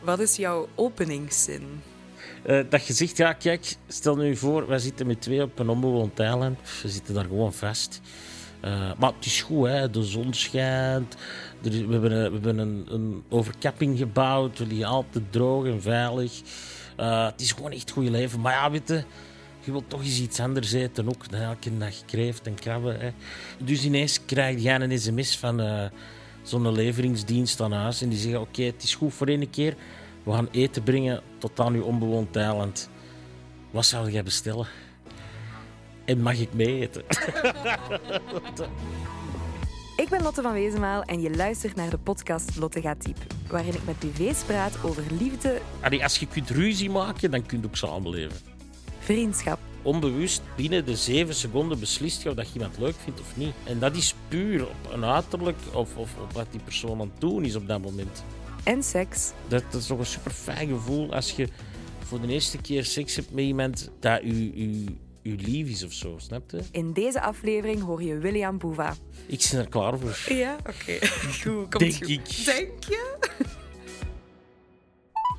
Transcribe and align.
Wat 0.00 0.20
is 0.20 0.36
jouw 0.36 0.68
openingszin? 0.74 1.82
Uh, 2.46 2.60
dat 2.68 2.86
je 2.86 2.92
zegt, 2.92 3.16
ja, 3.16 3.32
kijk, 3.32 3.76
stel 3.88 4.16
nu 4.16 4.36
voor, 4.36 4.66
wij 4.66 4.78
zitten 4.78 5.06
met 5.06 5.20
twee 5.20 5.42
op 5.42 5.58
een 5.58 5.68
onbewoond 5.68 6.20
eiland. 6.20 6.58
We 6.82 6.88
zitten 6.88 7.14
daar 7.14 7.24
gewoon 7.24 7.52
vast. 7.52 8.00
Uh, 8.64 8.92
maar 8.98 9.12
het 9.12 9.24
is 9.24 9.42
goed, 9.42 9.66
hè? 9.66 9.90
de 9.90 10.02
zon 10.02 10.34
schijnt. 10.34 11.16
we 11.60 11.70
hebben, 11.70 12.12
een, 12.12 12.24
we 12.24 12.32
hebben 12.32 12.58
een, 12.58 12.86
een, 12.88 13.22
overkapping 13.28 13.98
gebouwd. 13.98 14.58
We 14.58 14.66
liggen 14.66 14.86
altijd 14.86 15.24
droog 15.32 15.64
en 15.66 15.82
veilig. 15.82 16.40
Uh, 17.00 17.26
het 17.26 17.40
is 17.40 17.52
gewoon 17.52 17.70
echt 17.70 17.80
het 17.80 17.90
goede 17.90 18.10
leven. 18.10 18.40
Maar 18.40 18.52
ja, 18.52 18.70
weet 18.70 18.88
je, 18.88 19.04
je 19.60 19.70
wilt 19.70 19.90
toch 19.90 20.02
eens 20.02 20.20
iets 20.20 20.40
anders 20.40 20.72
eten 20.72 21.08
ook. 21.08 21.30
Dan 21.30 21.40
elke 21.40 21.78
dag 21.78 22.04
kreeft 22.04 22.46
en 22.46 22.54
krabben. 22.54 23.00
Hè. 23.00 23.10
Dus 23.64 23.84
ineens 23.84 24.24
krijg 24.24 24.62
je 24.62 24.70
een 24.70 24.98
sms 24.98 25.38
van 25.38 25.60
zo'n 26.42 26.72
leveringsdienst 26.72 27.60
aan 27.60 27.72
huis. 27.72 28.02
En 28.02 28.08
die 28.08 28.18
zeggen, 28.18 28.40
oké, 28.40 28.62
het 28.62 28.82
is 28.82 28.94
goed 28.94 29.14
voor 29.14 29.26
één 29.26 29.50
keer. 29.50 29.76
We 30.22 30.32
gaan 30.32 30.48
eten 30.50 30.82
brengen 30.82 31.22
tot 31.38 31.60
aan 31.60 31.74
uw 31.74 31.82
onbewoond 31.82 32.36
eiland. 32.36 32.90
Wat 33.70 33.86
zou 33.86 34.10
jij 34.10 34.22
bestellen? 34.22 34.66
En 36.04 36.22
mag 36.22 36.38
ik 36.38 36.52
mee 36.54 36.80
eten? 36.80 37.02
Ik 39.98 40.08
ben 40.08 40.22
Lotte 40.22 40.42
van 40.42 40.52
Wezenmaal 40.52 41.02
en 41.02 41.20
je 41.20 41.36
luistert 41.36 41.74
naar 41.74 41.90
de 41.90 41.98
podcast 41.98 42.56
Lotte 42.56 42.80
gaat 42.80 43.02
diep, 43.04 43.18
waarin 43.48 43.74
ik 43.74 43.84
met 43.84 43.98
BV's 43.98 44.42
praat 44.42 44.84
over 44.84 45.02
liefde. 45.18 45.60
als 46.02 46.18
je 46.18 46.26
kunt 46.26 46.50
ruzie 46.50 46.90
maken, 46.90 47.30
dan 47.30 47.46
kun 47.46 47.60
je 47.60 47.66
ook 47.66 47.76
samenleven. 47.76 48.36
Vriendschap. 48.98 49.58
Onbewust 49.82 50.42
binnen 50.56 50.84
de 50.84 50.96
zeven 50.96 51.34
seconden 51.34 51.80
beslist 51.80 52.22
je 52.22 52.28
of 52.28 52.34
dat 52.34 52.46
je 52.46 52.54
iemand 52.54 52.78
leuk 52.78 52.94
vindt 53.04 53.20
of 53.20 53.36
niet. 53.36 53.52
En 53.64 53.78
dat 53.78 53.96
is 53.96 54.14
puur 54.28 54.62
op 54.66 54.92
een 54.92 55.04
uiterlijk 55.04 55.58
of, 55.72 55.96
of 55.96 56.10
op 56.20 56.32
wat 56.32 56.46
die 56.50 56.60
persoon 56.60 57.00
aan 57.00 57.10
het 57.12 57.20
doen 57.20 57.44
is 57.44 57.54
op 57.54 57.68
dat 57.68 57.80
moment. 57.82 58.24
En 58.64 58.82
seks. 58.82 59.32
Dat, 59.48 59.62
dat 59.70 59.80
is 59.80 59.86
toch 59.86 59.98
een 59.98 60.06
super 60.06 60.30
fijn 60.30 60.68
gevoel 60.68 61.14
als 61.14 61.30
je 61.30 61.48
voor 62.04 62.20
de 62.20 62.28
eerste 62.28 62.58
keer 62.58 62.84
seks 62.84 63.16
hebt 63.16 63.30
met 63.30 63.44
iemand 63.44 63.90
dat 64.00 64.22
u, 64.22 64.52
u 64.54 64.84
uw 65.22 65.36
lief 65.38 65.68
is 65.68 65.84
of 65.84 65.92
zo, 65.92 66.14
snap 66.18 66.50
je? 66.50 66.60
In 66.70 66.92
deze 66.92 67.20
aflevering 67.20 67.82
hoor 67.82 68.02
je 68.02 68.18
William 68.18 68.58
Boeva. 68.58 68.94
Ik 69.26 69.48
ben 69.50 69.60
er 69.60 69.68
klaar 69.68 69.98
voor. 69.98 70.36
Ja, 70.36 70.56
oké. 70.58 71.06
Goed, 71.42 71.68
komt 71.68 71.78
Denk 71.78 71.94
goed. 71.94 72.08
ik. 72.08 72.44
Denk 72.44 72.84
je? 72.84 73.16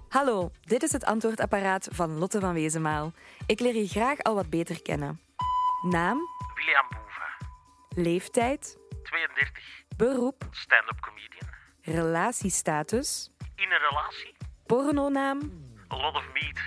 Hallo, 0.09 0.51
dit 0.61 0.83
is 0.83 0.91
het 0.91 1.05
antwoordapparaat 1.05 1.87
van 1.91 2.17
Lotte 2.17 2.39
van 2.39 2.53
Wezenmaal. 2.53 3.11
Ik 3.45 3.59
leer 3.59 3.75
je 3.75 3.87
graag 3.87 4.19
al 4.19 4.35
wat 4.35 4.49
beter 4.49 4.81
kennen. 4.81 5.21
Naam? 5.81 6.19
William 6.55 6.87
Boeva. 6.89 7.37
Leeftijd? 7.95 8.77
32. 9.03 9.83
Beroep? 9.97 10.47
Stand-up 10.51 10.99
comedian. 10.99 11.49
Relatiestatus? 11.81 13.31
In 13.55 13.71
een 13.71 13.77
relatie? 13.77 14.35
Pornonaam? 14.65 15.39
A 15.93 15.95
lot 15.95 16.15
of 16.15 16.25
meat. 16.33 16.59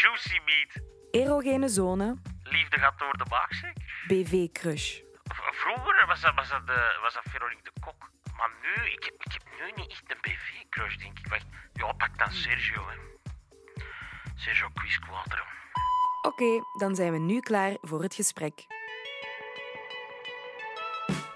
Juicy 0.00 0.40
meat. 0.44 0.82
Erogene 1.10 1.68
zone? 1.68 2.16
Liefde 2.42 2.78
gaat 2.78 2.98
door 2.98 3.16
de 3.16 3.24
baakzek. 3.28 3.72
BV-crush? 4.06 5.00
Vroeger 5.52 6.04
was 6.06 6.20
dat, 6.20 6.34
was, 6.34 6.48
dat 6.48 6.66
de, 6.66 6.98
was 7.02 7.14
dat 7.14 7.22
Veronique 7.28 7.62
de 7.62 7.70
Kok. 7.80 8.10
Maar 8.36 8.50
nu, 8.62 8.90
ik 8.90 9.04
heb, 9.04 9.14
ik 9.18 9.32
heb 9.32 9.42
nu 9.60 9.82
niet 9.82 9.90
echt 9.90 10.04
een 10.06 10.20
BV-crush, 10.20 10.96
denk 10.96 11.18
ik. 11.18 11.28
Wacht, 11.28 11.46
ja, 11.72 11.92
pak 11.92 12.18
dan 12.18 12.32
Sergio. 12.32 12.82
Hè. 12.88 12.96
Sergio 14.34 14.68
Quisquadro. 14.74 15.42
Oké, 16.22 16.62
dan 16.78 16.94
zijn 16.94 17.12
we 17.12 17.18
nu 17.18 17.40
klaar 17.40 17.76
voor 17.80 18.02
het 18.02 18.14
gesprek. 18.14 18.66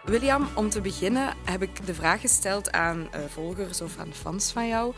William, 0.04 0.48
om 0.54 0.68
te 0.68 0.80
beginnen 0.80 1.34
heb 1.44 1.62
ik 1.62 1.86
de 1.86 1.94
vraag 1.94 2.20
gesteld 2.20 2.72
aan 2.72 3.08
uh, 3.14 3.24
volgers 3.24 3.80
of 3.80 3.98
aan 3.98 4.12
fans 4.12 4.52
van 4.52 4.68
jou 4.68 4.94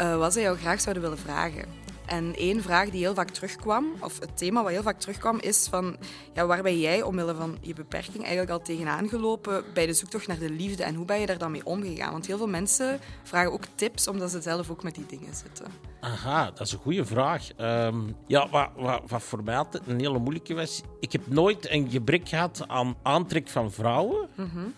uh, 0.00 0.16
wat 0.16 0.32
ze 0.32 0.40
jou 0.40 0.58
graag 0.58 0.80
zouden 0.80 1.02
willen 1.02 1.18
vragen. 1.18 1.83
En 2.06 2.34
één 2.36 2.62
vraag 2.62 2.90
die 2.90 3.00
heel 3.00 3.14
vaak 3.14 3.30
terugkwam, 3.30 3.86
of 4.00 4.20
het 4.20 4.36
thema 4.36 4.62
wat 4.62 4.72
heel 4.72 4.82
vaak 4.82 4.98
terugkwam, 4.98 5.38
is 5.40 5.66
van 5.70 5.96
ja, 6.34 6.46
waar 6.46 6.62
ben 6.62 6.80
jij 6.80 7.02
omwille 7.02 7.34
van 7.34 7.58
je 7.60 7.74
beperking 7.74 8.22
eigenlijk 8.22 8.50
al 8.50 8.62
tegenaan 8.62 9.08
gelopen 9.08 9.64
bij 9.74 9.86
de 9.86 9.92
zoektocht 9.92 10.26
naar 10.26 10.38
de 10.38 10.50
liefde 10.50 10.84
en 10.84 10.94
hoe 10.94 11.04
ben 11.04 11.20
je 11.20 11.26
daar 11.26 11.38
dan 11.38 11.50
mee 11.50 11.66
omgegaan? 11.66 12.12
Want 12.12 12.26
heel 12.26 12.36
veel 12.36 12.48
mensen 12.48 13.00
vragen 13.22 13.52
ook 13.52 13.64
tips 13.74 14.08
omdat 14.08 14.30
ze 14.30 14.40
zelf 14.40 14.70
ook 14.70 14.82
met 14.82 14.94
die 14.94 15.06
dingen 15.06 15.34
zitten. 15.34 15.66
Aha, 16.00 16.50
dat 16.50 16.60
is 16.60 16.72
een 16.72 16.78
goede 16.78 17.04
vraag. 17.04 17.48
Um, 17.60 18.16
ja, 18.26 18.48
wat, 18.48 18.68
wat, 18.76 19.02
wat, 19.06 19.22
voor 19.22 19.44
mij 19.44 19.56
altijd 19.56 19.86
een 19.86 20.00
hele 20.00 20.18
moeilijke 20.18 20.54
was, 20.54 20.82
ik 21.00 21.12
heb 21.12 21.26
nooit 21.26 21.70
een 21.70 21.90
gebrek 21.90 22.28
gehad 22.28 22.64
aan 22.66 22.96
aantrek 23.02 23.48
van 23.48 23.72
vrouwen, 23.72 24.28
mm 24.34 24.50
-hmm. 24.52 24.74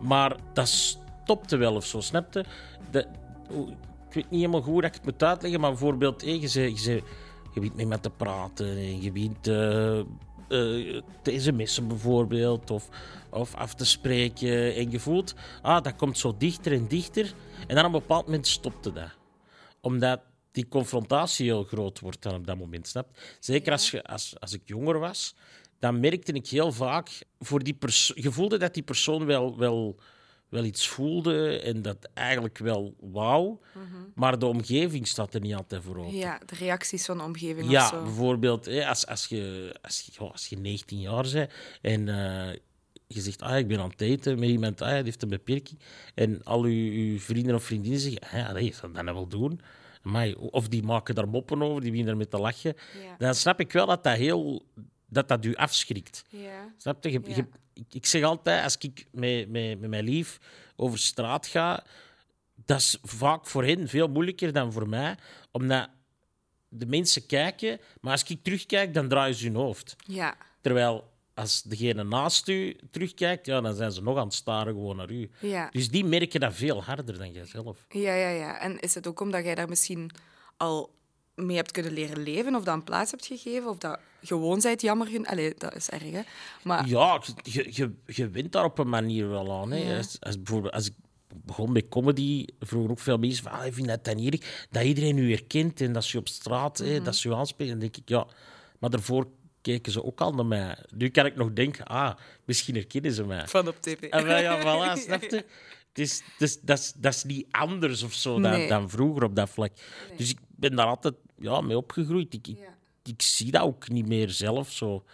maar 0.00 0.36
dat 0.52 0.68
stopte 0.68 1.56
wel 1.56 1.74
of 1.74 1.86
zo, 1.86 2.00
snapte? 2.00 2.44
De, 2.90 3.06
weet 4.16 4.30
niet 4.30 4.40
helemaal 4.40 4.62
goed 4.62 4.82
dat 4.82 4.90
ik 4.90 4.94
het 4.94 5.04
moet 5.04 5.22
uitleggen, 5.22 5.60
maar 5.60 5.70
bijvoorbeeld, 5.70 6.22
hey, 6.22 6.38
je, 6.38 6.60
je, 6.60 7.02
je, 7.54 7.70
je 7.76 7.86
met 7.86 8.02
te 8.02 8.10
praten 8.10 8.66
en 8.66 9.02
je 9.02 9.12
begint 9.12 9.48
uh, 9.48 9.98
uh, 10.48 11.02
te 11.22 11.40
sms'en 11.40 11.88
bijvoorbeeld, 11.88 12.70
of, 12.70 12.88
of 13.30 13.54
af 13.54 13.74
te 13.74 13.84
spreken 13.84 14.74
en 14.74 14.90
je 14.90 15.00
voelt, 15.00 15.34
ah, 15.62 15.82
dat 15.82 15.96
komt 15.96 16.18
zo 16.18 16.34
dichter 16.38 16.72
en 16.72 16.88
dichter. 16.88 17.34
En 17.66 17.74
dan 17.74 17.84
op 17.84 17.92
een 17.92 18.00
bepaald 18.00 18.24
moment 18.24 18.46
stopte 18.46 18.92
dat. 18.92 19.10
Omdat 19.80 20.20
die 20.50 20.68
confrontatie 20.68 21.46
heel 21.46 21.64
groot 21.64 22.00
wordt 22.00 22.22
dan 22.22 22.34
op 22.34 22.46
dat 22.46 22.58
moment, 22.58 22.86
snap 22.86 23.08
Zeker 23.40 23.72
als, 23.72 23.90
je, 23.90 24.04
als, 24.04 24.34
als 24.40 24.52
ik 24.52 24.62
jonger 24.64 24.98
was, 24.98 25.34
dan 25.78 26.00
merkte 26.00 26.32
ik 26.32 26.46
heel 26.46 26.72
vaak, 26.72 27.24
voor 27.38 27.62
die 27.62 27.76
je 28.14 28.32
voelde 28.32 28.58
dat 28.58 28.74
die 28.74 28.82
persoon 28.82 29.26
wel... 29.26 29.58
wel 29.58 29.96
wel 30.48 30.64
iets 30.64 30.88
voelde 30.88 31.60
en 31.60 31.82
dat 31.82 32.08
eigenlijk 32.14 32.58
wel 32.58 32.94
wou, 33.00 33.56
maar 34.14 34.38
de 34.38 34.46
omgeving 34.46 35.06
staat 35.06 35.34
er 35.34 35.40
niet 35.40 35.54
altijd 35.54 35.82
voor 35.82 35.96
open. 35.96 36.14
Ja, 36.14 36.40
de 36.46 36.54
reacties 36.54 37.04
van 37.04 37.18
de 37.18 37.24
omgeving 37.24 37.70
ja, 37.70 37.82
of 37.82 37.88
zo. 37.88 38.02
bijvoorbeeld 38.02 38.68
als, 38.68 39.06
als, 39.06 39.26
je, 39.26 39.74
als, 39.82 40.08
je, 40.12 40.18
als 40.18 40.46
je 40.46 40.56
19 40.58 41.00
jaar 41.00 41.28
bent 41.32 41.50
en 41.82 42.06
uh, 42.06 42.48
je 43.06 43.20
zegt, 43.20 43.42
ah, 43.42 43.58
ik 43.58 43.68
ben 43.68 43.80
aan 43.80 43.90
het 43.90 44.00
eten 44.00 44.38
met 44.38 44.48
iemand, 44.48 44.80
ah, 44.80 44.94
die 44.94 45.04
heeft 45.04 45.22
een 45.22 45.28
beperking, 45.28 45.78
en 46.14 46.44
al 46.44 46.62
uw, 46.62 47.18
vrienden 47.18 47.54
of 47.54 47.64
vriendinnen 47.64 48.00
zeggen, 48.00 48.20
ah, 48.22 48.54
dat 48.54 48.74
zou 48.74 48.92
dat 48.92 49.02
nou 49.02 49.16
wel 49.16 49.28
doen. 49.28 49.60
Maar, 50.02 50.34
of 50.34 50.68
die 50.68 50.82
maken 50.82 51.14
daar 51.14 51.28
moppen 51.28 51.62
over, 51.62 51.80
die 51.80 51.90
beginnen 51.90 52.12
ermee 52.12 52.28
te 52.28 52.38
lachen. 52.38 52.74
Ja. 53.02 53.14
Dan 53.18 53.34
snap 53.34 53.60
ik 53.60 53.72
wel 53.72 53.86
dat 53.86 54.04
dat 54.04 54.16
heel 54.16 54.66
dat 55.08 55.28
dat 55.28 55.44
u 55.44 55.54
afschrikt. 55.54 56.24
Ja. 56.28 56.74
Snap 56.76 57.04
je? 57.04 57.12
je, 57.12 57.20
je 57.24 57.44
ik, 57.76 57.94
ik, 57.94 58.06
zeg 58.06 58.22
altijd, 58.22 58.64
als 58.64 58.76
ik 58.78 59.06
met, 59.10 59.48
met, 59.48 59.80
met 59.80 59.90
mijn 59.90 60.04
lief 60.04 60.38
over 60.76 60.98
straat 60.98 61.46
ga, 61.46 61.84
dat 62.54 62.78
is 62.78 62.98
vaak 63.02 63.46
voor 63.46 63.64
hen 63.64 63.88
veel 63.88 64.08
moeilijker 64.08 64.52
dan 64.52 64.72
voor 64.72 64.88
mij, 64.88 65.16
omdat 65.50 65.88
de 66.68 66.86
mensen 66.86 67.26
kijken, 67.26 67.80
maar 68.00 68.12
als 68.12 68.22
ik 68.22 68.42
terugkijk, 68.42 68.94
dan 68.94 69.08
draaien 69.08 69.34
ze 69.34 69.46
hun 69.46 69.54
hoofd. 69.54 69.96
Ja. 70.06 70.36
Terwijl 70.60 71.14
als 71.34 71.62
degene 71.62 72.04
naast 72.04 72.48
u 72.48 72.76
terugkijkt, 72.90 73.46
ja, 73.46 73.60
dan 73.60 73.74
zijn 73.74 73.92
ze 73.92 74.02
nog 74.02 74.16
aan 74.18 74.26
het 74.26 74.34
staren 74.34 74.72
gewoon 74.72 74.96
naar 74.96 75.10
u. 75.10 75.30
Ja. 75.40 75.68
Dus 75.70 75.90
die 75.90 76.04
merken 76.04 76.40
dat 76.40 76.54
veel 76.54 76.82
harder 76.82 77.18
dan 77.18 77.32
jijzelf. 77.32 77.86
Ja, 77.88 78.14
ja, 78.14 78.28
ja. 78.28 78.60
En 78.60 78.78
is 78.78 78.94
het 78.94 79.06
ook 79.06 79.20
omdat 79.20 79.44
jij 79.44 79.54
daar 79.54 79.68
misschien 79.68 80.10
al 80.56 80.94
mee 81.34 81.56
hebt 81.56 81.70
kunnen 81.70 81.92
leren 81.92 82.22
leven 82.22 82.54
of 82.54 82.64
dat 82.64 82.74
een 82.74 82.84
plaats 82.84 83.10
hebt 83.10 83.26
gegeven 83.26 83.68
of 83.68 83.78
dat 83.78 84.00
gewoon 84.26 84.60
zijt 84.60 84.80
jammer. 84.80 85.08
Allee, 85.22 85.54
dat 85.58 85.74
is 85.74 85.88
erg, 85.88 86.10
hè. 86.10 86.20
Maar... 86.62 86.88
Ja, 86.88 87.22
je, 87.42 87.66
je, 87.70 87.92
je 88.06 88.28
wint 88.28 88.52
daar 88.52 88.64
op 88.64 88.78
een 88.78 88.88
manier 88.88 89.28
wel 89.28 89.52
aan. 89.52 89.70
Hè. 89.70 89.96
Als, 89.96 90.16
als, 90.20 90.36
bijvoorbeeld, 90.36 90.74
als 90.74 90.86
ik 90.86 90.94
begon 91.44 91.72
met 91.72 91.88
comedy, 91.88 92.44
vroeger 92.60 92.90
ook 92.90 92.98
veel 92.98 93.18
mensen 93.18 93.42
van, 93.42 93.52
ah, 93.52 93.66
ik 93.66 93.74
vind 93.74 93.88
dat 93.88 94.04
dan 94.04 94.16
hier, 94.16 94.66
dat 94.70 94.82
iedereen 94.82 95.18
u 95.18 95.30
herkent 95.30 95.80
en 95.80 95.92
dat 95.92 96.04
ze 96.04 96.18
op 96.18 96.28
straat, 96.28 96.82
mm 96.82 97.04
dat 97.04 97.16
ze 97.16 97.28
u 97.28 97.32
aanspreken. 97.32 97.72
Dan 97.72 97.82
denk 97.82 97.96
ik, 97.96 98.08
ja, 98.08 98.26
maar 98.78 98.90
daarvoor 98.90 99.28
keken 99.60 99.92
ze 99.92 100.04
ook 100.04 100.20
al 100.20 100.32
naar 100.32 100.46
mij. 100.46 100.76
Nu 100.94 101.08
kan 101.08 101.26
ik 101.26 101.36
nog 101.36 101.52
denken, 101.52 101.84
ah, 101.84 102.14
misschien 102.44 102.74
herkennen 102.74 103.12
ze 103.12 103.24
mij. 103.24 103.48
Van 103.48 103.68
op 103.68 103.76
tv. 103.80 104.00
En 104.00 104.24
wel, 104.24 104.40
ja, 104.40 104.60
voilà, 104.60 105.00
snap 105.06 105.22
je? 105.22 105.44
Is, 105.92 106.22
dat, 106.38 106.78
is, 106.78 106.92
dat 106.92 107.14
is 107.14 107.24
niet 107.24 107.46
anders 107.50 108.02
of 108.02 108.12
zo 108.12 108.40
dan, 108.40 108.50
nee. 108.50 108.68
dan 108.68 108.90
vroeger 108.90 109.24
op 109.24 109.36
dat 109.36 109.50
vlak. 109.50 109.72
Nee. 110.08 110.16
Dus 110.16 110.30
ik 110.30 110.38
ben 110.48 110.76
daar 110.76 110.86
altijd 110.86 111.14
ja, 111.38 111.60
mee 111.60 111.76
opgegroeid. 111.76 112.34
Ik, 112.34 112.46
ik, 112.46 112.58
ik, 113.08 113.22
zie 113.22 113.50
dat 113.50 113.62
ook 113.62 113.88
niet 113.88 114.08
meer 114.08 114.30
zelf 114.30 114.72
zo. 114.72 115.04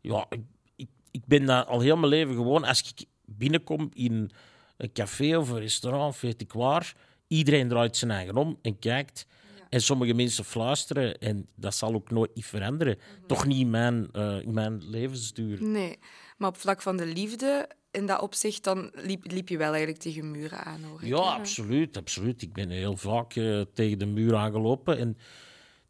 Ja, 0.00 0.26
ik, 0.76 0.88
ik 1.10 1.26
ben 1.26 1.46
dat 1.46 1.66
al 1.66 1.80
heel 1.80 1.96
mijn 1.96 2.12
leven 2.12 2.34
gewoon. 2.34 2.64
Als 2.64 2.82
ik 2.82 3.06
binnenkom 3.24 3.90
in 3.92 4.30
een 4.76 4.92
café 4.92 5.36
of 5.36 5.50
een 5.50 5.58
restaurant, 5.58 6.20
weet 6.20 6.40
ik 6.40 6.52
waar, 6.52 6.96
iedereen 7.26 7.68
draait 7.68 7.96
zijn 7.96 8.10
eigen 8.10 8.36
om 8.36 8.58
en 8.62 8.78
kijkt. 8.78 9.26
En 9.68 9.80
sommige 9.80 10.14
mensen 10.14 10.44
fluisteren 10.44 11.18
en 11.18 11.46
dat 11.54 11.74
zal 11.74 11.94
ook 11.94 12.10
nooit 12.10 12.34
niet 12.34 12.46
veranderen. 12.46 12.98
Toch 13.26 13.46
niet 13.46 13.60
in 13.60 13.70
mijn, 13.70 14.08
uh, 14.12 14.40
in 14.40 14.54
mijn 14.54 14.88
levensduur. 14.88 15.62
Nee, 15.62 15.98
maar 16.36 16.48
op 16.48 16.56
vlak 16.56 16.82
van 16.82 16.96
de 16.96 17.06
liefde, 17.06 17.68
in 17.90 18.06
dat 18.06 18.20
opzicht, 18.20 18.64
dan 18.64 18.90
liep, 18.94 19.30
liep 19.30 19.48
je 19.48 19.56
wel 19.56 19.70
eigenlijk 19.70 19.98
tegen 19.98 20.30
muren 20.30 20.64
aan. 20.64 20.82
Hoor. 20.82 21.06
Ja, 21.06 21.16
absoluut, 21.16 21.96
absoluut. 21.96 22.42
Ik 22.42 22.52
ben 22.52 22.70
heel 22.70 22.96
vaak 22.96 23.34
uh, 23.34 23.60
tegen 23.74 23.98
de 23.98 24.06
muur 24.06 24.36
aangelopen. 24.36 24.98
En 24.98 25.16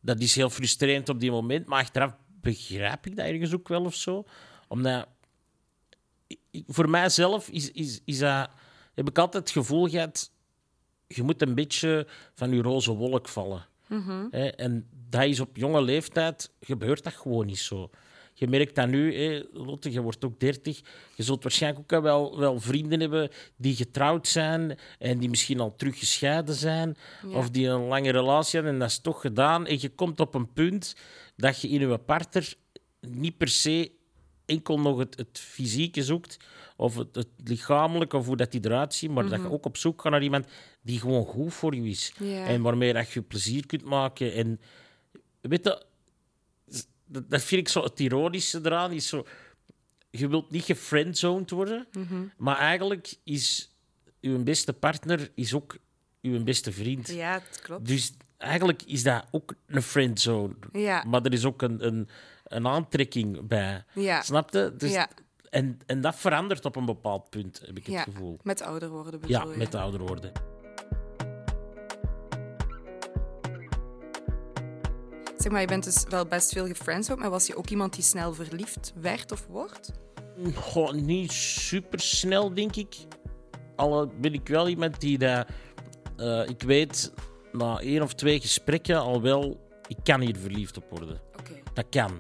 dat 0.03 0.21
is 0.21 0.35
heel 0.35 0.51
frustrerend 0.51 1.09
op 1.09 1.21
die 1.21 1.31
moment. 1.31 1.67
Maar 1.67 1.81
achteraf 1.81 2.17
begrijp 2.41 3.07
ik 3.07 3.17
dat 3.17 3.27
ergens 3.27 3.55
ook 3.55 3.69
wel 3.69 3.85
of 3.85 3.95
zo. 3.95 4.25
Omdat 4.69 5.09
voor 6.67 6.91
mijzelf 6.91 7.49
is, 7.49 7.71
is, 7.71 8.01
is 8.05 8.19
dat, 8.19 8.51
heb 8.95 9.09
ik 9.09 9.19
altijd 9.19 9.43
het 9.43 9.53
gevoel 9.53 9.89
gehad 9.89 10.31
je 11.15 11.23
moet 11.23 11.43
een 11.43 11.55
beetje 11.55 12.07
van 12.35 12.55
je 12.55 12.63
roze 12.63 12.93
wolk 12.93 13.29
vallen. 13.29 13.67
Hè, 14.31 14.47
en 14.49 14.89
dat 15.09 15.23
is 15.23 15.41
op 15.41 15.57
jonge 15.57 15.83
leeftijd, 15.83 16.51
gebeurt 16.61 17.05
dat 17.05 17.13
gewoon 17.13 17.47
niet 17.47 17.59
zo. 17.59 17.91
Je 18.35 18.49
merkt 18.49 18.75
dat 18.75 18.89
nu, 18.89 19.17
hè, 19.17 19.43
Lotte, 19.53 19.93
je 19.93 20.01
wordt 20.01 20.25
ook 20.25 20.41
30. 20.41 20.81
Je 21.15 21.23
zult 21.23 21.43
waarschijnlijk 21.43 21.93
ook 21.93 22.03
wel, 22.03 22.39
wel 22.39 22.61
vrienden 22.61 23.01
hebben 23.01 23.31
die 23.57 23.77
getrouwd 23.77 24.29
zijn 24.29 24.79
en 24.99 25.19
die 25.19 25.29
misschien 25.29 25.61
al 25.61 25.75
terug 25.77 25.99
gescheiden 25.99 26.55
zijn. 26.55 26.97
Ja. 27.27 27.37
Of 27.37 27.51
die 27.51 27.67
een 27.67 27.87
lange 27.87 28.11
relatie 28.11 28.55
hebben 28.55 28.73
en 28.73 28.79
dat 28.79 28.89
is 28.89 28.99
toch 28.99 29.21
gedaan. 29.21 29.67
En 29.67 29.81
je 29.81 29.89
komt 29.89 30.21
op 30.21 30.35
een 30.35 30.53
punt 30.53 30.97
dat 31.37 31.61
je 31.61 31.69
in 31.69 31.89
je 31.89 31.99
partner 31.99 32.55
niet 33.01 33.37
per 33.37 33.49
se 33.49 33.91
enkel 34.47 34.81
nog 34.81 34.99
het, 34.99 35.17
het 35.17 35.39
fysieke 35.39 36.03
zoekt, 36.03 36.37
of 36.77 36.97
het, 36.97 37.15
het 37.15 37.29
lichamelijke, 37.45 38.17
of 38.17 38.27
hoe 38.27 38.37
dat 38.37 38.53
die 38.53 38.65
eruit 38.65 38.95
ziet, 38.95 39.11
maar 39.11 39.29
dat 39.29 39.41
je 39.41 39.51
ook 39.51 39.67
op 39.67 39.77
zoek 39.77 40.01
gaat 40.01 40.13
naar 40.13 40.23
iemand 40.23 40.47
die 40.83 41.01
gewoon 41.01 41.25
goed 41.25 41.55
voor 41.55 41.75
je 41.75 41.83
is. 41.83 42.13
En 42.23 42.63
waarmee 42.63 42.93
dat 42.93 43.11
je 43.11 43.23
plezier 43.23 43.67
kunt 43.67 43.85
maken. 43.85 44.33
En 44.33 44.61
weet 45.41 45.65
je, 45.65 45.83
dat, 47.13 47.31
dat 47.31 47.43
vind 47.43 47.61
ik 47.61 47.69
zo 47.69 47.83
het 47.83 48.01
ironische 48.01 48.61
eraan. 48.63 48.93
Is 48.93 49.09
zo, 49.09 49.27
je 50.11 50.29
wilt 50.29 50.51
niet 50.51 50.65
gefriendzoned 50.65 51.51
worden, 51.51 51.87
maar 52.37 52.57
eigenlijk 52.59 53.15
is 53.25 53.75
uw 54.21 54.43
beste 54.43 54.73
partner 54.73 55.31
is 55.35 55.55
ook 55.55 55.77
uw 56.23 56.43
beste 56.43 56.73
vriend. 56.73 57.09
Ja, 57.09 57.33
het 57.33 57.61
klopt. 57.63 57.87
Dus 57.87 58.13
eigenlijk 58.39 58.83
is 58.83 59.03
dat 59.03 59.25
ook 59.31 59.55
een 59.67 59.83
friendzone. 59.83 60.55
Ja. 60.73 61.05
Maar 61.05 61.23
er 61.23 61.33
is 61.33 61.45
ook 61.45 61.63
een, 61.63 61.87
een, 61.87 62.09
een 62.45 62.67
aantrekking 62.67 63.47
bij. 63.47 63.85
Ja. 63.95 64.23
Snap 64.23 64.53
je? 64.53 64.75
Dus, 64.77 64.93
Ja. 64.93 65.09
en, 65.51 65.79
en 65.87 66.01
dat 66.01 66.17
verandert 66.17 66.65
op 66.65 66.77
een 66.77 66.85
bepaald 66.85 67.31
punt, 67.31 67.61
heb 67.67 67.77
ik 67.79 67.87
het 67.87 67.95
ja. 67.95 68.03
gevoel. 68.03 68.39
Met 68.43 68.61
ouder 68.63 68.89
worden 68.89 69.21
bedoel 69.21 69.37
Ja, 69.37 69.51
je? 69.51 69.57
met 69.59 69.73
de 69.73 69.79
ouder 69.79 70.01
worden. 70.01 70.33
Zeg 75.43 75.53
maar, 75.53 75.61
je 75.61 75.67
bent 75.67 75.85
dus 75.85 76.05
wel 76.09 76.27
best 76.27 76.53
veel 76.53 76.67
gefriendzoned, 76.67 77.21
maar 77.21 77.31
was 77.31 77.47
je 77.47 77.57
ook 77.57 77.69
iemand 77.69 77.95
die 77.95 78.03
snel 78.03 78.35
verliefd 78.35 78.93
werd 79.01 79.33
of 79.33 79.47
wordt? 79.47 79.93
Goh, 80.55 80.93
niet 80.93 81.33
super 81.33 82.01
snel, 82.01 82.55
denk 82.55 82.77
ik. 82.77 82.97
Al 83.77 84.13
ben 84.21 84.33
ik 84.33 84.49
wel 84.49 84.69
iemand 84.69 85.01
die 85.01 85.19
dat. 85.19 85.47
eh, 86.17 86.49
ik 86.49 86.63
weet 86.63 87.13
na 87.53 87.79
één 87.81 88.03
of 88.03 88.15
twee 88.15 88.41
gesprekken 88.41 89.01
al 89.01 89.23
wel. 89.23 89.61
Ik 89.87 89.97
kan 90.03 90.21
hier 90.21 90.37
verliefd 90.37 90.77
op 90.77 90.85
worden. 90.91 91.21
Oké. 91.39 91.53
Dat 91.75 91.87
kan. 91.91 92.19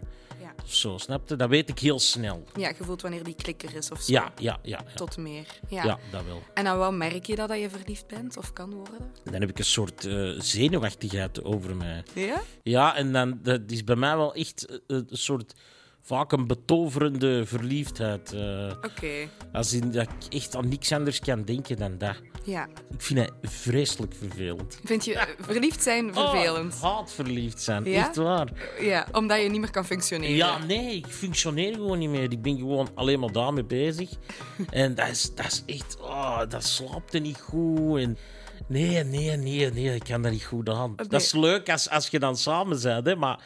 Ja. 0.64 0.72
Zo, 0.72 0.98
snap 0.98 1.28
je? 1.28 1.36
Dat 1.36 1.48
weet 1.48 1.68
ik 1.68 1.78
heel 1.78 1.98
snel. 1.98 2.44
ja, 2.56 2.68
je 2.68 2.84
voelt 2.84 3.02
wanneer 3.02 3.22
die 3.24 3.34
klikker 3.34 3.74
is 3.76 3.90
of 3.90 4.00
zo. 4.00 4.12
Ja, 4.12 4.32
ja, 4.36 4.58
ja. 4.62 4.80
Ja, 4.86 4.94
Tot 4.94 5.16
meer. 5.16 5.46
Ja. 5.68 5.84
ja 5.84 5.98
dat 6.10 6.24
wel. 6.24 6.42
En 6.54 6.66
aan 6.66 6.78
wat 6.78 6.92
merk 6.92 7.26
je 7.26 7.36
dat, 7.36 7.48
dat 7.48 7.58
je 7.60 7.70
verliefd 7.70 8.06
bent 8.06 8.36
of 8.36 8.52
kan 8.52 8.74
worden? 8.74 9.12
Dan 9.24 9.40
heb 9.40 9.50
ik 9.50 9.58
een 9.58 9.64
soort 9.64 10.04
eh, 10.04 10.30
zenuwachtigheid 10.38 11.44
over 11.44 11.76
mij. 11.76 12.02
Ja? 12.14 12.42
Ja, 12.62 12.96
en 12.96 13.12
dan, 13.12 13.38
dat 13.42 13.60
is 13.66 13.84
bij 13.84 13.96
mij 13.96 14.16
wel 14.16 14.34
echt 14.34 14.66
eh, 14.66 14.76
een 14.86 15.06
soort. 15.10 15.54
Vaak 16.04 16.32
een 16.32 16.46
betoverende 16.46 17.46
verliefdheid. 17.46 18.32
eh, 18.32 18.72
Oké. 18.82 19.28
als 19.52 19.72
in 19.72 19.90
dat 19.90 20.02
ik 20.02 20.34
echt 20.34 20.56
aan 20.56 20.68
niks 20.68 20.92
anders 20.92 21.18
kan 21.20 21.42
denken 21.44 21.76
dan 21.76 21.98
dat. 21.98 22.16
Ja. 22.44 22.66
Ik 22.90 23.02
vind 23.02 23.18
het 23.18 23.32
vreselijk 23.42 24.14
vervelend. 24.18 24.78
Vind 24.84 25.04
je 25.04 25.14
eh, 25.14 25.22
verliefd 25.40 25.82
zijn 25.82 26.14
vervelend? 26.14 26.74
Oh, 26.74 26.82
haat 26.82 27.12
verliefd 27.12 27.60
zijn, 27.62 27.84
Ja? 27.84 28.06
echt 28.06 28.16
waar. 28.16 28.48
Ja, 28.80 29.06
omdat 29.12 29.42
je 29.42 29.48
niet 29.48 29.60
meer 29.60 29.70
kan 29.70 29.84
functioneren. 29.84 30.36
Ja, 30.36 30.58
nee, 30.58 30.96
ik 30.96 31.06
functioneer 31.06 31.74
gewoon 31.74 31.98
niet 31.98 32.08
meer. 32.10 32.32
Ik 32.32 32.42
ben 32.42 32.56
gewoon 32.58 32.88
alleen 32.94 33.20
maar 33.20 33.32
daarmee 33.32 33.64
bezig. 33.64 34.10
en 34.70 34.94
dat 34.94 35.08
is, 35.08 35.34
dat 35.34 35.46
is 35.46 35.62
echt... 35.66 35.96
Oh, 36.00 36.40
dat 36.48 36.64
slaapt 36.64 37.14
er 37.14 37.20
niet 37.20 37.40
goed. 37.40 37.98
En 38.00 38.18
nee, 38.66 39.04
nee, 39.04 39.36
nee, 39.36 39.70
nee, 39.72 39.94
ik 39.94 40.04
kan 40.04 40.22
dat 40.22 40.32
niet 40.32 40.44
goed 40.44 40.68
aan. 40.68 40.96
Dat 40.96 41.20
is 41.20 41.32
leuk 41.32 41.70
als, 41.70 41.90
als 41.90 42.08
je 42.08 42.18
dan 42.18 42.36
samen 42.36 42.82
bent, 42.82 43.06
hè, 43.06 43.16
maar... 43.16 43.40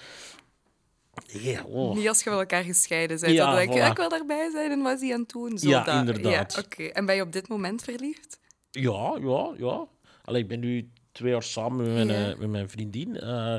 Nee, 1.43 1.65
oh. 1.67 1.95
Niet 1.97 2.09
als 2.09 2.23
je 2.23 2.31
van 2.31 2.39
elkaar 2.39 2.65
gescheiden 2.65 3.21
bent. 3.21 3.33
Ja, 3.33 3.47
dan 3.47 3.55
denk 3.55 3.73
je, 3.73 3.81
voilà. 3.81 3.91
ik 3.91 3.97
wil 3.97 4.09
daarbij 4.09 4.51
zijn 4.51 4.71
en 4.71 4.83
wat 4.83 4.95
is 4.95 5.01
die 5.01 5.13
aan 5.15 5.21
het 5.21 5.31
doen? 5.31 5.59
Zo 5.59 5.69
Ja, 5.69 5.85
dat. 5.85 5.95
inderdaad. 5.95 6.55
Ja, 6.55 6.61
Oké. 6.65 6.83
En 6.85 7.07
ben 7.07 7.15
je 7.15 7.23
op 7.23 7.33
dit 7.33 7.49
moment 7.49 7.83
verliefd? 7.83 8.39
Ja, 8.71 9.19
ja, 9.21 9.53
ja. 9.59 9.87
Allee, 10.25 10.43
ik 10.43 10.49
ben 10.49 10.61
nu 10.61 10.91
twee 11.13 11.31
jaar 11.33 11.43
samen 11.43 11.77
met 11.87 11.95
mijn, 11.95 12.09
Ja. 12.21 12.31
eh, 12.31 12.39
met 12.39 12.51
mijn 12.51 12.71
vriendin. 12.71 13.21
eh, 13.21 13.57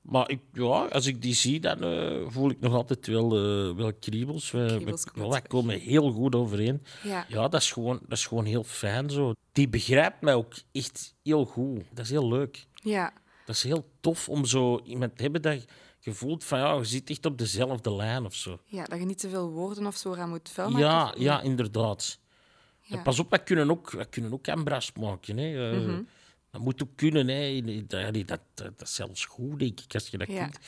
maar 0.00 0.30
ik, 0.30 0.40
ja, 0.52 0.62
als 0.86 1.06
ik 1.06 1.22
die 1.22 1.34
zie, 1.34 1.60
dan 1.60 1.82
eh, 1.84 2.16
voel 2.26 2.50
ik 2.50 2.60
nog 2.60 2.74
altijd 2.74 3.06
wel, 3.06 3.28
wel 3.76 3.92
kriebels. 4.00 4.50
We, 4.50 4.64
Kriebels 4.66 5.04
we, 5.14 5.24
ja, 5.26 5.40
komen 5.40 5.78
heel 5.80 6.10
goed 6.12 6.34
overeen. 6.34 6.82
Ja. 7.02 7.24
Ja, 7.28 7.48
dat 7.48 7.60
is, 7.60 7.72
gewoon, 7.72 7.98
dat 8.08 8.18
is 8.18 8.26
gewoon 8.26 8.44
heel 8.44 8.64
fijn 8.64 9.10
zo. 9.10 9.32
Die 9.52 9.68
begrijpt 9.68 10.20
mij 10.20 10.34
ook 10.34 10.54
echt 10.72 11.14
heel 11.22 11.44
goed. 11.44 11.82
Dat 11.92 12.04
is 12.04 12.10
heel 12.10 12.28
leuk. 12.28 12.66
Ja. 12.74 13.12
Dat 13.50 13.58
is 13.58 13.64
heel 13.64 13.90
tof 14.00 14.28
om 14.28 14.44
zo 14.44 14.80
iemand 14.84 15.16
te 15.16 15.22
hebben 15.22 15.42
dat 15.42 15.64
je 15.98 16.12
voelt 16.12 16.44
van 16.44 16.58
ja, 16.58 16.74
je 16.74 16.84
zit 16.84 17.10
echt 17.10 17.26
op 17.26 17.38
dezelfde 17.38 17.94
lijn 17.94 18.24
of 18.24 18.34
zo. 18.34 18.60
ja, 18.64 18.84
dat 18.84 18.98
je 18.98 19.04
niet 19.04 19.18
te 19.18 19.28
veel 19.28 19.50
woorden 19.50 19.86
of 19.86 19.96
zo 19.96 20.14
aan 20.14 20.28
moet 20.28 20.48
vuil 20.52 20.70
maken. 20.70 20.86
Ja, 20.86 21.14
ja, 21.16 21.40
inderdaad. 21.40 22.18
Ja. 22.80 22.96
En 22.96 23.02
pas 23.02 23.18
op, 23.18 23.30
wij 23.30 23.42
kunnen 23.42 23.70
ook, 23.70 23.90
wij 23.90 24.06
kunnen 24.06 24.32
ook 24.32 24.46
embras 24.46 24.92
maken. 24.92 25.36
Hè. 25.38 25.70
Eh, 25.72 25.78
Mhm. 25.86 26.02
Dat 26.50 26.60
moet 26.60 26.82
ook 26.82 26.96
kunnen. 26.96 27.28
Hè. 27.28 27.62
Dat, 27.86 28.26
dat, 28.26 28.40
dat, 28.54 28.80
is 28.80 28.94
zelfs 28.94 29.24
goed, 29.24 29.58
denk 29.58 29.80
ik, 29.80 29.94
als 29.94 30.08
je 30.08 30.18
dat 30.18 30.28
Ja. 30.28 30.42
kunt. 30.42 30.58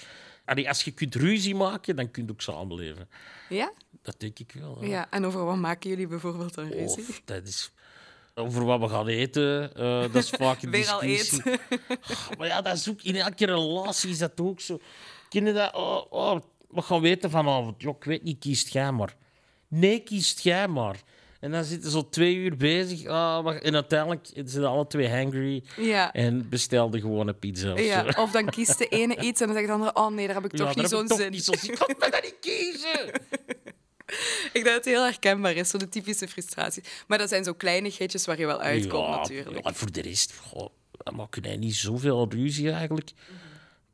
Allee, 0.45 0.69
als 0.69 0.83
je 0.85 0.91
kunt 0.91 1.15
ruzie 1.15 1.55
maken, 1.55 1.97
dan 1.97 2.11
kun 2.11 2.25
je 2.25 2.31
ook 2.31 2.41
samenleven. 2.41 3.09
Ja? 3.49 3.73
Dat 4.03 4.21
denk 4.21 4.39
ik 4.39 4.53
wel. 4.53 4.85
Ja. 4.85 5.11
En 5.11 5.25
over 5.25 5.45
wat 5.45 5.57
maken 5.57 5.91
jullie 5.91 6.07
bijvoorbeeld 6.07 6.57
een 6.57 6.71
ruzie? 6.71 7.05
Of, 7.09 7.23
dat 7.25 7.47
is... 7.47 7.73
Over 8.35 8.65
wat 8.65 8.81
we 8.81 8.89
gaan 8.89 9.09
eten, 9.09 9.75
eh, 9.77 10.01
dat 10.01 10.15
is 10.15 10.31
vaak 10.31 10.63
een 10.63 10.71
Weer 10.77 10.91
al 10.91 11.01
discussie. 11.01 11.43
eten. 11.53 11.61
Maar 12.39 12.47
ja, 12.47 12.61
dat 12.63 12.77
is 12.77 12.89
ook, 12.91 13.03
in 13.03 13.17
elke 13.17 13.47
relatie 13.47 14.11
is 14.11 14.19
dat 14.19 14.33
ook 14.41 14.61
zo. 14.61 14.79
Kinderen 15.29 15.61
dat, 15.61 15.75
oh, 15.75 16.03
oh, 16.13 16.41
we 16.69 16.83
gaan 16.83 17.01
weten 17.01 17.31
vanavond. 17.31 17.83
Ja, 17.83 17.91
ik 17.91 18.05
weet 18.05 18.23
niet, 18.23 18.39
kiest 18.39 18.73
jij 18.73 18.93
maar. 18.93 19.17
Nee, 19.69 19.99
kiest 20.01 20.41
jij 20.41 20.69
maar. 20.69 20.97
En 21.41 21.51
dan 21.51 21.65
zitten 21.65 21.91
ze 21.91 21.97
zo 21.99 22.09
twee 22.09 22.35
uur 22.35 22.57
bezig. 22.57 23.07
Ah, 23.07 23.47
en 23.67 23.75
uiteindelijk 23.75 24.27
zijn 24.35 24.49
ze 24.49 24.67
alle 24.67 24.87
twee 24.87 25.09
hangry. 25.11 25.63
Ja. 25.77 26.13
En 26.13 26.49
bestelden 26.49 27.01
gewoon 27.01 27.29
een 27.29 27.39
pizza. 27.39 27.73
Of 27.73 27.79
zo. 27.79 27.85
Ja, 27.85 28.15
of 28.19 28.31
dan 28.31 28.45
kiest 28.51 28.79
de 28.79 28.87
ene 28.89 29.17
iets 29.21 29.41
en 29.41 29.47
dan 29.47 29.57
zegt 29.57 29.67
de 29.69 29.73
andere: 29.73 29.95
Oh 29.95 30.11
nee, 30.11 30.27
daar 30.27 30.35
heb 30.35 30.45
ik 30.45 30.53
Ja, 30.53 30.59
toch 30.59 30.67
daar 30.75 30.83
niet 30.83 30.91
heb 30.91 30.93
zo'n 30.93 31.03
ik 31.03 31.09
toch 31.09 31.19
zin. 31.19 31.31
niet 31.31 31.45
zo'n 31.45 31.57
zin. 31.59 31.73
Ik 31.73 31.79
kan 31.79 32.11
dat 32.11 32.23
niet 32.23 32.37
kiezen. 32.41 33.21
Ik 34.47 34.51
denk 34.53 34.65
dat 34.65 34.75
het 34.75 34.85
heel 34.85 35.03
herkenbaar 35.05 35.55
is, 35.55 35.69
zo 35.69 35.79
de 35.79 35.89
typische 35.89 36.29
frustratie. 36.29 36.83
Maar 37.07 37.19
dat 37.19 37.29
zijn 37.29 37.45
zo 37.45 37.53
kleinigheidjes 37.53 38.27
waar 38.27 38.39
je 38.39 38.47
wel 38.47 38.61
uitkomt, 38.61 39.07
ja, 39.07 39.17
natuurlijk. 39.17 39.67
Ja, 39.67 39.73
voor 39.75 39.93
de 39.93 40.01
rest, 40.03 40.37
goh, 40.37 40.69
we 40.91 41.11
maken 41.11 41.43
wij 41.43 41.57
niet 41.57 41.75
zoveel 41.75 42.27
ruzie 42.31 42.71
eigenlijk. 42.71 43.11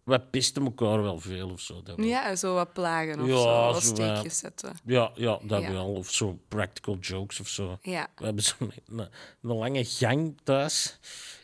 We 0.04 0.20
pisten 0.20 0.64
elkaar 0.64 1.02
wel 1.02 1.20
veel 1.20 1.50
of 1.50 1.60
zo. 1.60 1.82
Ja, 1.96 2.37
zo 2.37 2.54
wat 2.54 2.72
plagen 2.72 3.20
of 3.20 3.26
Ja, 3.26 3.34
zo, 3.37 3.72
wat 3.72 3.82
steekjes 3.82 4.38
zetten. 4.38 4.72
Ja, 4.84 5.10
ja 5.14 5.38
dat 5.42 5.62
Ja. 5.62 5.72
wel. 5.72 5.92
Of 5.92 6.10
zo 6.12 6.38
practical 6.48 6.96
jokes 7.00 7.40
of 7.40 7.48
zo. 7.48 7.78
Ja. 7.82 8.06
We 8.16 8.25
hebben 8.25 8.42
zo'n 8.44 8.72
een, 8.87 8.98
een 8.98 9.08
lange 9.56 9.84
gang 9.84 10.37
thuis. 10.44 10.98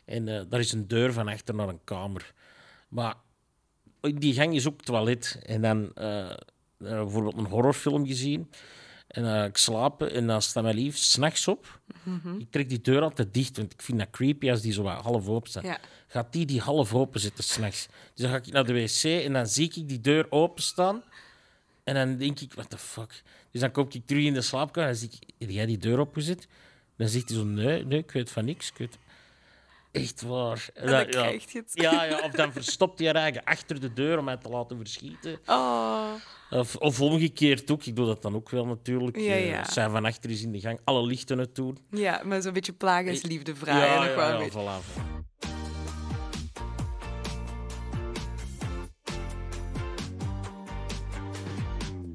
En 0.04 0.28
eh, 0.28 0.40
daar 0.49 0.61
is 0.61 0.73
een 0.73 0.88
deur 0.88 1.12
van 1.12 1.28
achter 1.28 1.54
naar 1.54 1.69
een 1.69 1.85
kamer. 1.85 2.33
Maar 2.88 3.14
in 4.00 4.16
die 4.19 4.35
gang 4.35 4.54
is 4.54 4.66
ook 4.66 4.81
toilet. 4.81 5.38
En 5.43 5.61
dan 5.62 5.95
eh, 5.95 6.31
bijvoorbeeld 6.85 7.37
een 7.37 7.47
horrorfilm 7.47 8.07
gezien. 8.07 8.50
En 9.07 9.35
eh, 9.35 9.45
ik 9.45 9.57
slaap 9.57 10.03
en 10.03 10.26
dan 10.26 10.43
staat 10.43 10.62
mijn 10.62 10.75
lief 10.75 10.97
s'nachts 10.97 11.49
op. 11.49 11.81
Ik 12.38 12.50
trek 12.50 12.69
die 12.69 12.81
deur 12.81 13.03
altijd 13.03 13.35
dicht, 13.35 13.57
want 13.57 13.73
ik 13.73 13.83
vind 13.83 13.99
dat 13.99 14.11
creepy 14.11 14.50
als 14.50 14.61
die 14.61 14.73
zo 14.73 14.87
half 14.87 15.29
open 15.29 15.50
staat. 15.50 15.64
Ja. 15.64 15.79
Gaat 16.07 16.33
die 16.33 16.47
die 16.47 16.61
half 16.61 16.95
open 16.95 17.21
zitten 17.21 17.45
s'nachts. 17.45 17.87
Dus 17.87 18.23
dan 18.25 18.31
ga 18.31 18.37
ik 18.37 18.53
naar 18.53 18.64
de 18.64 18.73
wc 18.73 19.05
en 19.05 19.33
dan 19.33 19.47
zie 19.47 19.73
ik 19.75 19.88
die 19.88 20.00
deur 20.00 20.26
openstaan. 20.31 21.03
En 21.85 21.95
dan 21.95 22.17
denk 22.17 22.41
ik, 22.41 22.55
what 22.55 22.71
the 22.71 22.79
fuck. 22.79 23.23
Dus 23.50 23.61
dan 23.61 23.71
kom 23.71 23.87
ik 23.91 24.07
terug 24.07 24.25
in 24.25 24.35
de 24.35 24.41
slaapkamer 24.41 24.91
en 24.91 24.97
dan 24.99 25.09
zie 25.09 25.19
ik, 25.21 25.33
heb 25.38 25.50
jij 25.50 25.67
die 25.67 25.79
deur 25.79 25.99
opgezet? 25.99 26.49
Dan 26.97 27.09
zegt 27.09 27.29
hij 27.29 27.38
zo, 27.38 27.45
nee, 27.45 27.85
nee, 27.85 27.99
ik 27.99 28.11
weet 28.11 28.31
van 28.31 28.45
niks. 28.45 28.71
Ik 28.71 28.76
weet... 28.76 28.99
Echt 29.95 30.23
waar. 30.23 30.69
En 30.75 30.87
dan 30.91 31.07
krijg 31.07 31.53
je 31.53 31.59
het. 31.59 31.71
Ja, 31.75 32.05
ja, 32.05 32.21
of 32.25 32.31
dan 32.31 32.53
verstopt 32.53 32.99
hij 32.99 33.09
haar 33.09 33.17
eigen 33.17 33.45
achter 33.45 33.81
de 33.81 33.93
deur 33.93 34.19
om 34.19 34.25
mij 34.25 34.37
te 34.37 34.49
laten 34.49 34.77
verschieten. 34.77 35.39
Oh, 35.47 36.13
Of, 36.51 36.77
of 36.77 37.01
omgekeerd 37.01 37.71
ook. 37.71 37.85
Ik 37.85 37.97
doe 37.97 38.07
dat 38.07 38.23
dan 38.23 38.35
ook 38.35 38.51
wel 38.51 38.67
natuurlijk. 38.67 39.17
Ja, 39.17 39.33
Eh, 39.33 39.49
ja. 39.49 39.65
Zij 39.71 39.89
van 39.89 40.05
achter 40.05 40.31
is 40.31 40.43
in 40.43 40.53
de 40.53 40.61
gang, 40.61 40.81
alle 40.85 41.07
lichten 41.07 41.39
het 41.39 41.55
doen. 41.55 41.79
ja, 41.91 42.21
maar 42.25 42.43
zo'n 42.43 42.53
beetje 42.53 42.73
plagensliefde 42.73 43.55
vragen. 43.55 44.07
nog 44.07 44.15
wel 44.15 44.31
een 44.31 44.39
beetje. 44.39 44.61
voilà. 44.61 45.13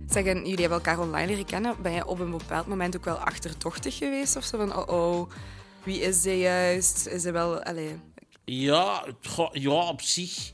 Zeg, 0.09 0.25
en 0.25 0.37
jullie 0.37 0.59
hebben 0.59 0.77
elkaar 0.77 0.99
online 0.99 1.27
leren 1.27 1.45
kennen. 1.45 1.75
Ben 1.81 1.91
je 1.91 2.05
op 2.07 2.19
een 2.19 2.31
bepaald 2.31 2.67
moment 2.67 2.95
ook 2.97 3.05
wel 3.05 3.15
achterdochtig 3.17 3.97
geweest? 3.97 4.35
Of 4.35 4.43
zo 4.43 4.57
van, 4.57 4.75
oh 4.75 4.87
oh, 4.87 5.29
wie 5.89 6.01
is 6.01 6.21
ze 6.21 6.37
juist? 6.37 7.07
Is 7.07 7.21
ze 7.21 7.31
wel... 7.31 7.63
Allee, 7.63 7.99
Ja, 8.45 9.03
het 9.05 9.49
ja, 9.51 9.87
op 9.87 10.01
zich. 10.01 10.51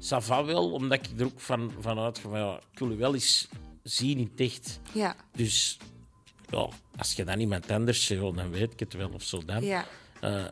Ça 0.00 0.16
va 0.20 0.44
wel, 0.44 0.72
omdat 0.72 0.98
ik 1.06 1.20
er 1.20 1.24
ook 1.26 1.40
van, 1.40 1.72
van 1.80 1.98
uitga 1.98 2.38
ja, 2.38 2.60
ik 2.72 2.78
wil 2.78 2.90
je 2.90 2.96
wel 2.96 3.14
eens 3.14 3.48
zien 3.82 4.18
in 4.18 4.30
het 4.32 4.40
echt. 4.40 4.80
ja, 4.92 5.16
Dus 5.36 5.78
ja, 6.50 6.68
als 6.96 7.12
je 7.12 7.24
dan 7.24 7.40
iemand 7.40 7.70
anders 7.70 8.06
zegt, 8.06 8.20
dan 8.20 8.50
weet 8.50 8.72
ik 8.72 8.80
het 8.80 8.92
wel 8.94 9.10
of 9.14 9.22
zo 9.22 9.44
dan. 9.44 9.62
ja. 9.64 9.84
Eh, 10.20 10.44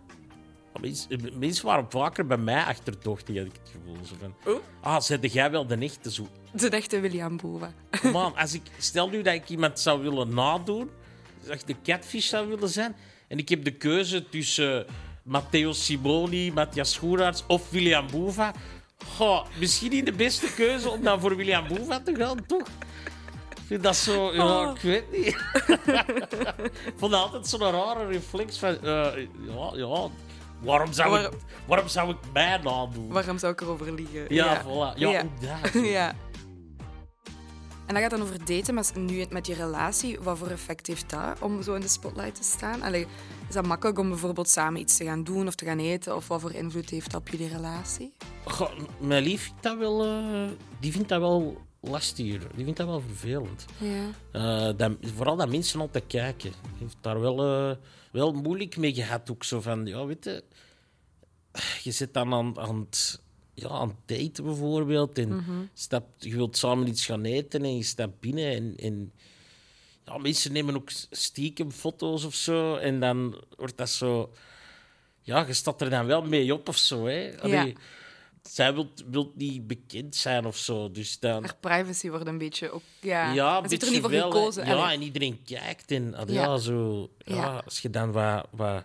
mensen, 0.80 1.38
mensen 1.38 1.66
waren 1.66 1.86
vaker 1.90 2.26
bij 2.26 2.36
mij 2.36 2.62
achterdochtig, 2.64 3.36
had 3.36 3.46
ik 3.46 3.52
het 3.62 3.70
gevoel. 3.72 4.04
Zo 4.04 4.14
van, 4.20 4.34
Oh. 4.54 4.60
ah, 4.80 5.00
zette 5.00 5.28
jij 5.28 5.50
wel 5.50 5.66
de 5.66 5.76
echte 5.76 6.12
zo? 6.12 6.28
De 6.52 6.68
echte 6.68 7.00
William 7.00 7.36
Bova. 7.36 7.72
Man, 8.12 8.36
als 8.36 8.54
ik, 8.54 8.62
stel 8.78 9.08
nu 9.08 9.22
dat 9.22 9.34
ik 9.34 9.48
iemand 9.48 9.80
zou 9.80 10.02
willen 10.02 10.34
nadoen, 10.34 10.90
dat 11.44 11.54
ik 11.54 11.66
de 11.66 11.76
catfish 11.82 12.28
zou 12.28 12.48
willen 12.48 12.68
zijn, 12.68 12.96
en 13.28 13.38
ik 13.38 13.48
heb 13.48 13.64
de 13.64 13.70
keuze 13.70 14.28
tussen 14.28 14.86
Matteo 15.22 15.72
Simoni, 15.72 16.52
Matthias 16.52 16.92
Schoeraerts 16.92 17.44
of 17.46 17.70
William 17.70 18.06
Boeva. 18.10 18.52
Goh, 19.16 19.44
misschien 19.58 19.90
niet 19.90 20.06
de 20.06 20.12
beste 20.12 20.54
keuze 20.54 20.88
om 20.90 21.02
dan 21.02 21.20
voor 21.20 21.36
William 21.36 21.68
Boeva 21.68 22.00
te 22.00 22.14
gaan, 22.14 22.46
toch? 22.46 22.66
Ik 23.50 23.64
vind 23.66 23.82
dat 23.82 23.96
zo... 23.96 24.34
Ja, 24.34 24.60
Oh. 24.68 24.74
ik 24.74 24.80
weet 24.80 25.04
niet. 25.12 25.26
ik 26.86 26.94
vond 26.96 27.12
dat 27.12 27.22
altijd 27.22 27.46
zo'n 27.46 27.60
rare 27.70 28.06
reflex 28.06 28.58
van... 28.58 28.68
eh, 28.68 28.80
ja, 29.46 29.70
ja, 29.74 30.08
waarom 30.60 30.92
zou, 30.92 31.18
ik, 31.20 31.30
waarom 31.66 31.88
zou 31.88 32.10
ik 32.10 32.16
mij 32.32 32.56
nadoen? 32.64 33.08
Waarom 33.08 33.38
zou 33.38 33.52
ik 33.52 33.60
erover 33.60 33.92
liegen? 33.92 34.24
Ja, 34.28 34.62
voilà. 34.64 34.98
Ja, 34.98 35.10
Ja. 35.10 35.20
ook 35.22 35.72
dat. 35.72 35.82
ja. 35.98 36.14
En 37.88 37.94
dat 37.94 38.02
gaat 38.02 38.10
dan 38.10 38.22
over 38.22 38.44
daten, 38.44 38.74
maar 38.74 38.84
nu 38.94 39.24
met 39.30 39.46
je 39.46 39.54
relatie. 39.54 40.20
Wat 40.20 40.38
voor 40.38 40.50
effect 40.50 40.86
heeft 40.86 41.10
dat 41.10 41.40
om 41.40 41.62
zo 41.62 41.74
in 41.74 41.80
de 41.80 41.88
spotlight 41.88 42.34
te 42.34 42.42
staan? 42.42 42.82
Allee, 42.82 43.06
is 43.48 43.54
dat 43.54 43.66
makkelijk 43.66 43.98
om 43.98 44.08
bijvoorbeeld 44.08 44.48
samen 44.48 44.80
iets 44.80 44.96
te 44.96 45.04
gaan 45.04 45.24
doen 45.24 45.46
of 45.46 45.54
te 45.54 45.64
gaan 45.64 45.78
eten? 45.78 46.16
Of 46.16 46.28
wat 46.28 46.40
voor 46.40 46.52
invloed 46.52 46.90
heeft 46.90 47.10
dat 47.10 47.20
op 47.20 47.28
jullie 47.28 47.48
relatie? 47.48 48.12
Goh, 48.44 48.70
mijn 49.00 49.22
lief 49.22 49.42
vindt 49.42 49.62
dat 49.62 49.78
wel, 49.78 50.04
eh, 50.04 50.50
die 50.80 50.92
vindt 50.92 51.08
dat 51.08 51.20
wel 51.20 51.66
lastig. 51.80 52.46
Die 52.54 52.64
vindt 52.64 52.76
dat 52.76 52.86
wel 52.86 53.00
vervelend. 53.00 53.64
Ja. 53.78 54.10
Eh, 54.32 54.76
dat, 54.76 54.92
vooral 55.14 55.36
dat 55.36 55.48
mensen 55.48 55.80
altijd 55.80 56.04
kijken. 56.06 56.50
Die 56.62 56.78
heeft 56.78 56.96
daar 57.00 57.20
wel, 57.20 57.70
eh, 57.70 57.76
wel 58.12 58.32
moeilijk 58.32 58.76
mee 58.76 58.94
gehad. 58.94 59.30
Ook 59.30 59.44
zo 59.44 59.60
van, 59.60 59.86
ja, 59.86 60.06
weet 60.06 60.24
je, 60.24 60.44
je 61.82 61.90
zit 61.90 62.14
dan 62.14 62.34
aan, 62.34 62.58
aan, 62.58 62.78
het, 62.80 63.22
ja, 63.60 63.68
aan 63.68 63.88
het 64.06 64.18
daten 64.18 64.44
bijvoorbeeld. 64.44 65.18
En 65.18 65.44
stapt, 65.74 66.24
je 66.24 66.34
wilt 66.36 66.56
samen 66.56 66.88
iets 66.88 67.06
gaan 67.06 67.24
eten 67.24 67.62
en 67.64 67.76
je 67.76 67.82
stapt 67.82 68.20
binnen. 68.20 68.52
En, 68.54 68.74
en 68.76 69.12
ja, 70.04 70.18
mensen 70.18 70.52
nemen 70.52 70.74
ook 70.76 70.90
stiekem 71.10 71.70
foto's 71.72 72.24
of 72.24 72.34
zo. 72.34 72.76
En 72.76 73.00
dan 73.00 73.42
wordt 73.56 73.76
dat 73.76 73.90
zo. 73.90 74.32
Ja, 75.22 75.46
je 75.46 75.52
staat 75.52 75.80
er 75.80 75.90
dan 75.90 76.06
wel 76.06 76.22
mee 76.22 76.52
op 76.54 76.68
of 76.68 76.76
zo. 76.76 77.06
Hè? 77.06 77.40
Allee, 77.40 77.76
Zij 78.42 78.74
wil, 78.74 78.90
wil 79.10 79.32
niet 79.34 79.66
bekend 79.66 80.16
zijn 80.16 80.46
of 80.46 80.56
zo. 80.56 80.90
Dus 80.90 81.18
dan. 81.18 81.42
Haar 81.44 81.56
privacy 81.60 82.08
wordt 82.10 82.26
een 82.26 82.38
beetje 82.38 82.70
ook... 82.70 82.82
Ja, 83.00 83.32
Ja, 83.32 83.56
een 83.56 83.68
heeft 83.68 83.82
er 83.82 83.90
niet 83.90 84.00
voor 84.00 84.10
wel, 84.10 84.30
gekozen. 84.30 84.66
Ja, 84.66 84.74
Allee. 84.74 84.94
en 84.96 85.02
iedereen 85.02 85.42
kijkt. 85.44 85.90
En 85.90 86.14
allee, 86.14 86.34
Ja. 86.34 86.42
ja. 86.42 86.58
zo, 86.58 87.10
ja, 87.18 87.34
Ja. 87.34 87.62
als 87.64 87.78
je 87.80 87.90
dan 87.90 88.12
wat, 88.12 88.46
wat, 88.50 88.84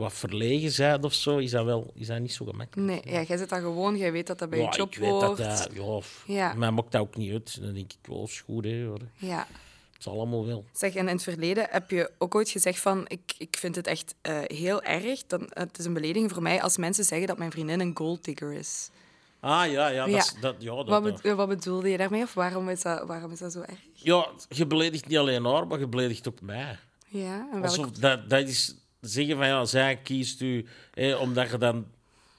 wat 0.00 0.12
verlegen 0.12 0.72
bent 0.76 1.04
of 1.04 1.14
zo, 1.14 1.38
is 1.38 1.50
dat, 1.50 1.64
wel, 1.64 1.90
is 1.94 2.06
dat 2.06 2.18
niet 2.20 2.32
zo 2.32 2.44
gemakkelijk. 2.44 3.04
Nee, 3.04 3.14
ja, 3.14 3.22
jij 3.22 3.36
zit 3.36 3.48
dat 3.48 3.58
gewoon. 3.60 3.96
Jij 3.96 4.12
weet 4.12 4.26
dat 4.26 4.38
dat 4.38 4.50
bij 4.50 4.58
ja, 4.58 4.70
je 4.70 4.76
job 4.76 4.92
ik 4.92 4.98
weet 4.98 5.10
dat 5.10 5.22
hoort. 5.22 5.38
dat... 5.38 5.68
Ja, 5.74 6.00
f- 6.00 6.24
Ja. 6.26 6.54
Mij 6.54 6.70
maakt 6.70 6.92
dat 6.92 7.00
ook 7.00 7.16
niet 7.16 7.32
uit. 7.32 7.60
Dan 7.62 7.72
denk 7.74 7.92
ik, 7.92 7.98
wel, 8.08 8.24
is 8.24 8.40
goed, 8.40 8.64
hè. 8.64 8.84
hoor. 8.84 9.00
Ja. 9.16 9.46
Het 9.92 10.08
is 10.08 10.08
allemaal 10.08 10.46
wel. 10.46 10.64
Zeg, 10.72 10.94
en 10.94 11.08
in 11.08 11.14
het 11.14 11.22
verleden 11.22 11.66
heb 11.70 11.90
je 11.90 12.10
ook 12.18 12.34
ooit 12.34 12.48
gezegd 12.50 12.78
van... 12.80 13.04
Ik, 13.08 13.34
ik 13.38 13.56
vind 13.58 13.76
het 13.76 13.86
echt 13.86 14.14
eh, 14.22 14.38
heel 14.44 14.82
erg. 14.82 15.26
Dan, 15.26 15.46
het 15.48 15.78
is 15.78 15.84
een 15.84 15.92
belediging 15.92 16.32
voor 16.32 16.42
mij 16.42 16.62
als 16.62 16.76
mensen 16.76 17.04
zeggen 17.04 17.26
dat 17.26 17.38
mijn 17.38 17.50
vriendin 17.50 17.80
een 17.80 17.96
golddigger 17.96 18.52
is. 18.52 18.90
Ah, 19.40 19.70
ja, 19.70 19.88
ja. 19.88 20.06
Dat, 20.06 20.14
Ja. 20.34 20.40
dat, 20.40 20.54
ja, 20.58 20.74
dat, 20.74 20.86
Wat, 20.88 21.22
dat- 21.22 21.36
wat 21.36 21.48
bedoelde 21.48 21.88
je 21.88 21.96
daarmee? 21.96 22.22
Of 22.22 22.34
waarom 22.34 22.68
is 22.68 22.82
dat, 22.82 23.06
waarom 23.06 23.30
is 23.32 23.38
dat 23.38 23.52
zo 23.52 23.60
erg? 23.60 23.78
ja, 23.94 24.26
je 24.48 24.66
beledigt 24.66 25.06
niet 25.08 25.18
alleen 25.18 25.44
haar, 25.44 25.66
maar 25.66 25.78
je 25.78 25.86
beledigt 25.88 26.28
ook 26.28 26.40
mij. 26.40 26.78
Ja, 27.06 27.34
en 27.52 27.60
welk... 27.60 27.64
Alsof 27.64 27.90
dat, 27.90 28.30
dat 28.30 28.48
is 28.48 28.74
zeggen 29.00 29.36
van 29.36 29.46
ja, 29.46 29.64
zij 29.64 29.96
kiest 29.96 30.40
u 30.40 30.66
hè, 30.90 31.14
omdat 31.14 31.50
je 31.50 31.58
dan 31.58 31.86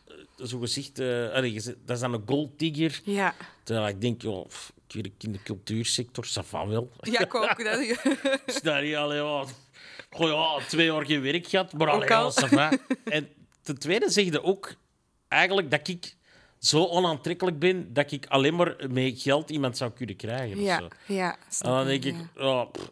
eh, 0.07 0.45
zo 0.45 0.59
gezegd, 0.59 0.99
eh, 0.99 1.31
allee, 1.31 1.53
dat 1.53 1.95
is 1.95 1.99
dan 1.99 2.13
een 2.13 2.23
golddigger. 2.25 3.01
Ja. 3.03 3.35
Terwijl 3.63 3.87
ik 3.87 4.01
denk, 4.01 4.47
pff, 4.47 4.73
ik 4.87 5.01
werk 5.01 5.23
in 5.23 5.31
de 5.31 5.43
cultuursector, 5.43 6.25
ça 6.25 6.45
va 6.45 6.67
wel. 6.67 6.91
Ja, 6.99 7.19
ik 7.19 7.35
ook. 7.35 7.63
Dat, 7.63 7.79
is 8.45 8.61
dat 8.61 8.81
niet 8.81 8.95
alleen 8.95 9.23
ja, 9.23 9.45
goh, 10.09 10.59
ja, 10.59 10.65
twee 10.65 10.85
jaar 10.85 11.05
geen 11.05 11.21
werk 11.21 11.47
gehad, 11.47 11.73
maar 11.73 11.89
alleen 11.89 12.09
al. 12.09 12.33
ja. 12.49 12.71
En 13.03 13.29
ten 13.61 13.77
tweede 13.77 14.09
zeg 14.09 14.25
je 14.25 14.43
ook 14.43 14.73
eigenlijk 15.27 15.71
dat 15.71 15.87
ik 15.87 16.15
zo 16.59 16.85
onaantrekkelijk 16.85 17.59
ben 17.59 17.93
dat 17.93 18.11
ik 18.11 18.25
alleen 18.25 18.55
maar 18.55 18.75
met 18.89 19.21
geld 19.21 19.49
iemand 19.49 19.77
zou 19.77 19.91
kunnen 19.91 20.15
krijgen. 20.15 20.57
of 20.57 20.63
ja, 20.63 20.79
zo. 20.79 20.87
ja. 21.05 21.37
En 21.59 21.69
dan 21.69 21.85
denk 21.85 22.03
ik, 22.03 22.15
ja, 22.35 22.63
pff, 22.63 22.91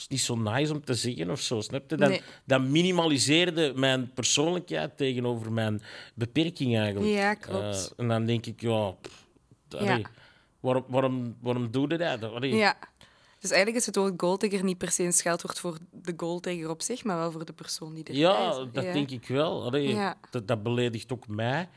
is 0.00 0.08
niet 0.08 0.20
zo 0.20 0.34
nice 0.36 0.72
om 0.72 0.84
te 0.84 0.94
zeggen 0.94 1.30
of 1.30 1.40
zo. 1.40 1.60
Snap 1.60 1.90
je? 1.90 1.96
Dan, 1.96 2.08
Nee. 2.08 2.22
dan 2.44 2.70
minimaliseerde 2.70 3.72
mijn 3.76 4.12
persoonlijkheid 4.14 4.96
tegenover 4.96 5.52
mijn 5.52 5.82
beperking 6.14 6.76
eigenlijk. 6.78 7.12
Ja, 7.12 7.34
klopt. 7.34 7.62
Eh, 7.64 7.84
en 7.96 8.08
dan 8.08 8.26
denk 8.26 8.46
ik, 8.46 8.60
ja, 8.60 8.90
pff, 8.90 9.26
allee, 9.78 10.04
waarom, 10.60 10.84
waarom, 10.88 11.36
waarom 11.40 11.70
doe 11.70 11.88
je 11.88 11.98
dat? 11.98 12.22
Allee, 12.22 12.54
Ja. 12.54 12.76
Dus 13.40 13.50
eigenlijk 13.50 13.80
is 13.80 13.86
het 13.86 13.96
woord 13.96 14.62
niet 14.62 14.78
per 14.78 14.90
se 14.90 15.02
een 15.02 15.12
scheldwoord 15.12 15.58
voor 15.58 15.78
de 15.90 16.12
golddigger 16.16 16.70
op 16.70 16.82
zich, 16.82 17.04
maar 17.04 17.16
wel 17.16 17.32
voor 17.32 17.44
de 17.44 17.52
persoon 17.52 17.94
die 17.94 18.04
er 18.04 18.14
Ja, 18.14 18.50
is. 18.50 18.56
dat 18.72 18.84
denk 18.84 19.10
ik 19.10 19.26
wel. 19.26 19.64
Allee, 19.64 19.88
Ja. 19.88 20.08
Mhm. 20.08 20.30
dat, 20.30 20.48
dat 20.48 20.62
beledigt 20.62 21.12
ook 21.12 21.28
mij. 21.28 21.68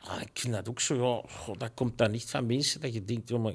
Ah, 0.00 0.20
ik 0.20 0.30
vind 0.32 0.54
dat 0.54 0.68
ook 0.68 0.80
zo. 0.80 0.94
Ja, 0.94 1.28
goh, 1.34 1.58
dat 1.58 1.70
komt 1.74 1.98
dan 1.98 2.10
niet 2.10 2.30
van 2.30 2.46
mensen 2.46 2.80
dat 2.80 2.94
je 2.94 3.04
denkt, 3.04 3.28
joh, 3.28 3.42
maar 3.42 3.54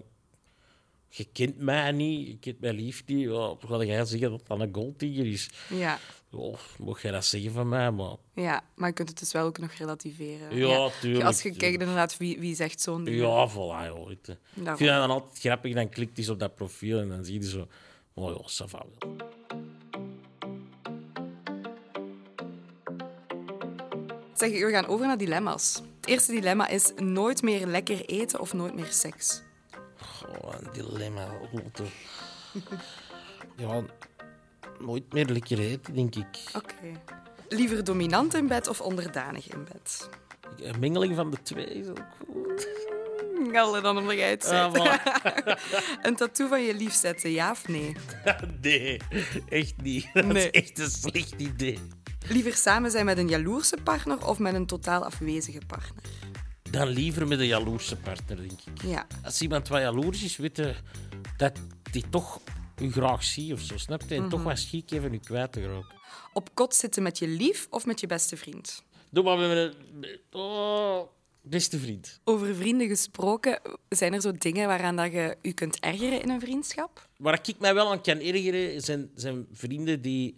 je 1.09 1.27
kent 1.33 1.57
mij 1.57 1.91
niet, 1.91 2.27
je 2.27 2.37
kent 2.39 2.59
mijn 2.59 2.75
lief 2.75 3.03
niet. 3.05 3.19
Ja, 3.19 3.29
hoe 3.29 3.57
ga 3.67 3.83
jij 3.83 4.05
zeggen 4.05 4.29
dat 4.29 4.47
dat 4.47 4.59
een 4.59 4.73
golddigger 4.73 5.25
is? 5.25 5.49
Ja. 5.69 5.99
Oh, 6.31 6.59
mocht 6.77 7.01
jij 7.01 7.11
dat 7.11 7.25
zeggen 7.25 7.51
van 7.51 7.69
mij, 7.69 7.91
maar... 7.91 8.15
ja, 8.33 8.63
maar 8.75 8.87
je 8.87 8.93
kunt 8.93 9.09
het 9.09 9.19
dus 9.19 9.31
wel 9.31 9.45
ook 9.45 9.57
nog 9.57 9.71
relativeren. 9.71 10.57
Ja, 10.57 10.89
tuurlijk, 11.01 11.25
Als 11.25 11.41
je 11.41 11.51
kijkt 11.51 11.79
inderdaad 11.79 12.17
wie, 12.17 12.39
wie 12.39 12.55
zegt 12.55 12.81
zo'n 12.81 13.03
ding. 13.03 13.17
Ja, 13.17 13.49
voilà. 13.49 13.87
Joh. 13.87 14.11
Ik 14.11 14.19
vind 14.53 14.79
dat 14.79 14.79
dan 14.79 15.09
altijd 15.09 15.39
grappig. 15.39 15.73
Dan 15.73 15.89
klikt 15.89 16.17
hij 16.17 16.29
op 16.29 16.39
dat 16.39 16.55
profiel 16.55 16.99
en 16.99 17.09
dan 17.09 17.25
zie 17.25 17.41
je 17.41 17.49
zo... 17.49 17.67
Oh 18.13 18.35
ja, 18.35 18.41
ça 18.41 18.67
va 18.69 18.85
wel. 18.99 19.15
Zeg, 24.33 24.51
we 24.51 24.71
gaan 24.71 24.85
over 24.85 25.07
naar 25.07 25.17
dilemma's. 25.17 25.81
Het 25.99 26.09
eerste 26.09 26.31
dilemma 26.31 26.67
is 26.67 26.91
nooit 26.95 27.41
meer 27.41 27.67
lekker 27.67 28.05
eten 28.05 28.39
of 28.39 28.53
nooit 28.53 28.75
meer 28.75 28.91
seks. 28.91 29.41
Oh, 30.25 30.53
een 30.59 30.69
dilemma. 30.73 31.27
Ja, 33.57 33.81
nooit 34.79 35.13
meer 35.13 35.25
lekker 35.25 35.59
eten, 35.59 35.93
denk 35.93 36.15
ik. 36.15 36.25
Oké. 36.55 37.01
Liever 37.49 37.83
dominant 37.83 38.33
in 38.33 38.47
bed 38.47 38.67
of 38.67 38.81
onderdanig 38.81 39.49
in 39.49 39.63
bed? 39.73 40.09
Een 40.57 40.79
mengeling 40.79 41.15
van 41.15 41.31
de 41.31 41.41
twee 41.41 41.65
is 41.65 41.87
ook 41.87 42.03
goed. 42.27 42.67
Alle 43.55 43.81
dan 43.81 43.97
om 43.97 44.09
eruit 44.09 44.45
Ah, 44.45 44.73
voilà. 44.73 45.01
Een 46.05 46.15
tattoo 46.15 46.47
van 46.47 46.63
je 46.63 46.73
lief 46.75 46.93
zetten, 46.93 47.31
ja 47.31 47.51
of 47.51 47.67
nee? 47.67 47.95
nee, 48.61 48.99
echt 49.49 49.73
niet. 49.81 50.09
Dat 50.13 50.25
Nee. 50.25 50.49
is 50.51 50.61
echt 50.61 50.79
een 50.79 50.89
slecht 50.89 51.33
idee. 51.37 51.79
Liever 52.29 52.53
samen 52.53 52.91
zijn 52.91 53.05
met 53.05 53.17
een 53.17 53.27
jaloerse 53.27 53.77
partner 53.83 54.27
of 54.27 54.39
met 54.39 54.53
een 54.53 54.65
totaal 54.65 55.05
afwezige 55.05 55.61
partner? 55.67 56.03
Dan 56.71 56.87
liever 56.87 57.27
met 57.27 57.39
een 57.39 57.45
jaloerse 57.45 57.95
partner, 57.95 58.37
denk 58.37 58.51
ik. 58.51 58.81
Ja. 58.83 59.07
Als 59.23 59.41
iemand 59.41 59.67
wat 59.67 59.81
jaloers 59.81 60.23
is, 60.23 60.37
weet 60.37 60.57
je 60.57 60.75
dat 61.37 61.59
die 61.91 62.03
toch 62.09 62.41
u 62.81 62.91
graag 62.91 63.23
ziet 63.23 63.53
of 63.53 63.59
zo, 63.59 63.77
snap 63.77 64.01
je? 64.07 64.15
En 64.15 64.29
toch 64.29 64.43
wat 64.43 64.59
schiek 64.59 64.91
even 64.91 65.13
u 65.13 65.17
kwijt 65.17 65.51
te 65.51 65.61
geraken. 65.61 65.95
Op 66.33 66.49
kot 66.53 66.75
zitten 66.75 67.03
met 67.03 67.17
je 67.17 67.27
lief 67.27 67.67
of 67.69 67.85
met 67.85 67.99
je 67.99 68.07
beste 68.07 68.37
vriend? 68.37 68.83
Doe 69.09 69.23
maar 69.23 69.37
met 69.37 69.75
een... 70.01 70.19
Oh, 70.31 71.01
beste 71.41 71.79
vriend. 71.79 72.19
Over 72.23 72.55
vrienden 72.55 72.87
gesproken, 72.87 73.59
zijn 73.89 74.13
er 74.13 74.21
zo 74.21 74.31
dingen 74.31 74.67
waaraan 74.67 74.95
dat 74.95 75.11
je 75.11 75.37
je 75.41 75.53
kunt 75.53 75.79
ergeren 75.79 76.21
in 76.21 76.29
een 76.29 76.39
vriendschap? 76.39 77.09
Waar 77.17 77.39
ik 77.43 77.59
mij 77.59 77.73
wel 77.73 77.91
aan 77.91 78.01
kan 78.01 78.19
ergeren, 78.19 78.81
zijn, 78.81 79.09
zijn 79.15 79.47
vrienden 79.51 80.01
die... 80.01 80.35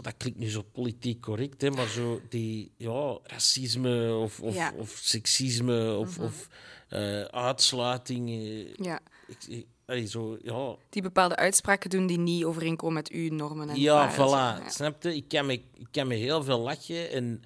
oh, 0.00 0.06
dat 0.06 0.14
klinkt 0.16 0.38
nu 0.38 0.50
zo 0.50 0.62
politiek 0.62 1.20
correct, 1.20 1.60
hè, 1.62 1.70
maar 1.70 1.88
zo 1.88 2.20
die 2.28 2.72
ja, 2.76 3.18
racisme 3.22 4.14
of, 4.14 4.40
of, 4.40 4.54
Ja. 4.54 4.72
of 4.76 4.90
seksisme 5.02 5.96
of, 5.96 6.18
of 6.18 6.48
eh, 6.88 7.20
uitsluiting. 7.22 8.28
eh, 8.30 8.74
Ja. 8.74 9.00
ik- 9.46 9.66
zo, 10.08 10.38
ja, 10.42 10.76
Die 10.90 11.02
bepaalde 11.02 11.36
uitspraken 11.36 11.90
doen 11.90 12.06
die 12.06 12.18
niet 12.18 12.44
overeenkomen 12.44 12.94
met 12.94 13.08
uw 13.10 13.32
normen 13.34 13.68
en 13.68 13.80
Ja, 13.80 13.94
waarden, 13.94 14.26
voilà. 14.26 14.64
Ja. 14.64 14.70
Snap 14.70 15.02
je? 15.02 15.16
Ik 15.16 15.28
kan, 15.28 15.46
me, 15.46 15.52
ik 15.52 15.86
kan 15.90 16.06
me 16.06 16.14
heel 16.14 16.42
veel 16.42 16.58
lachen. 16.60 17.10
En... 17.10 17.42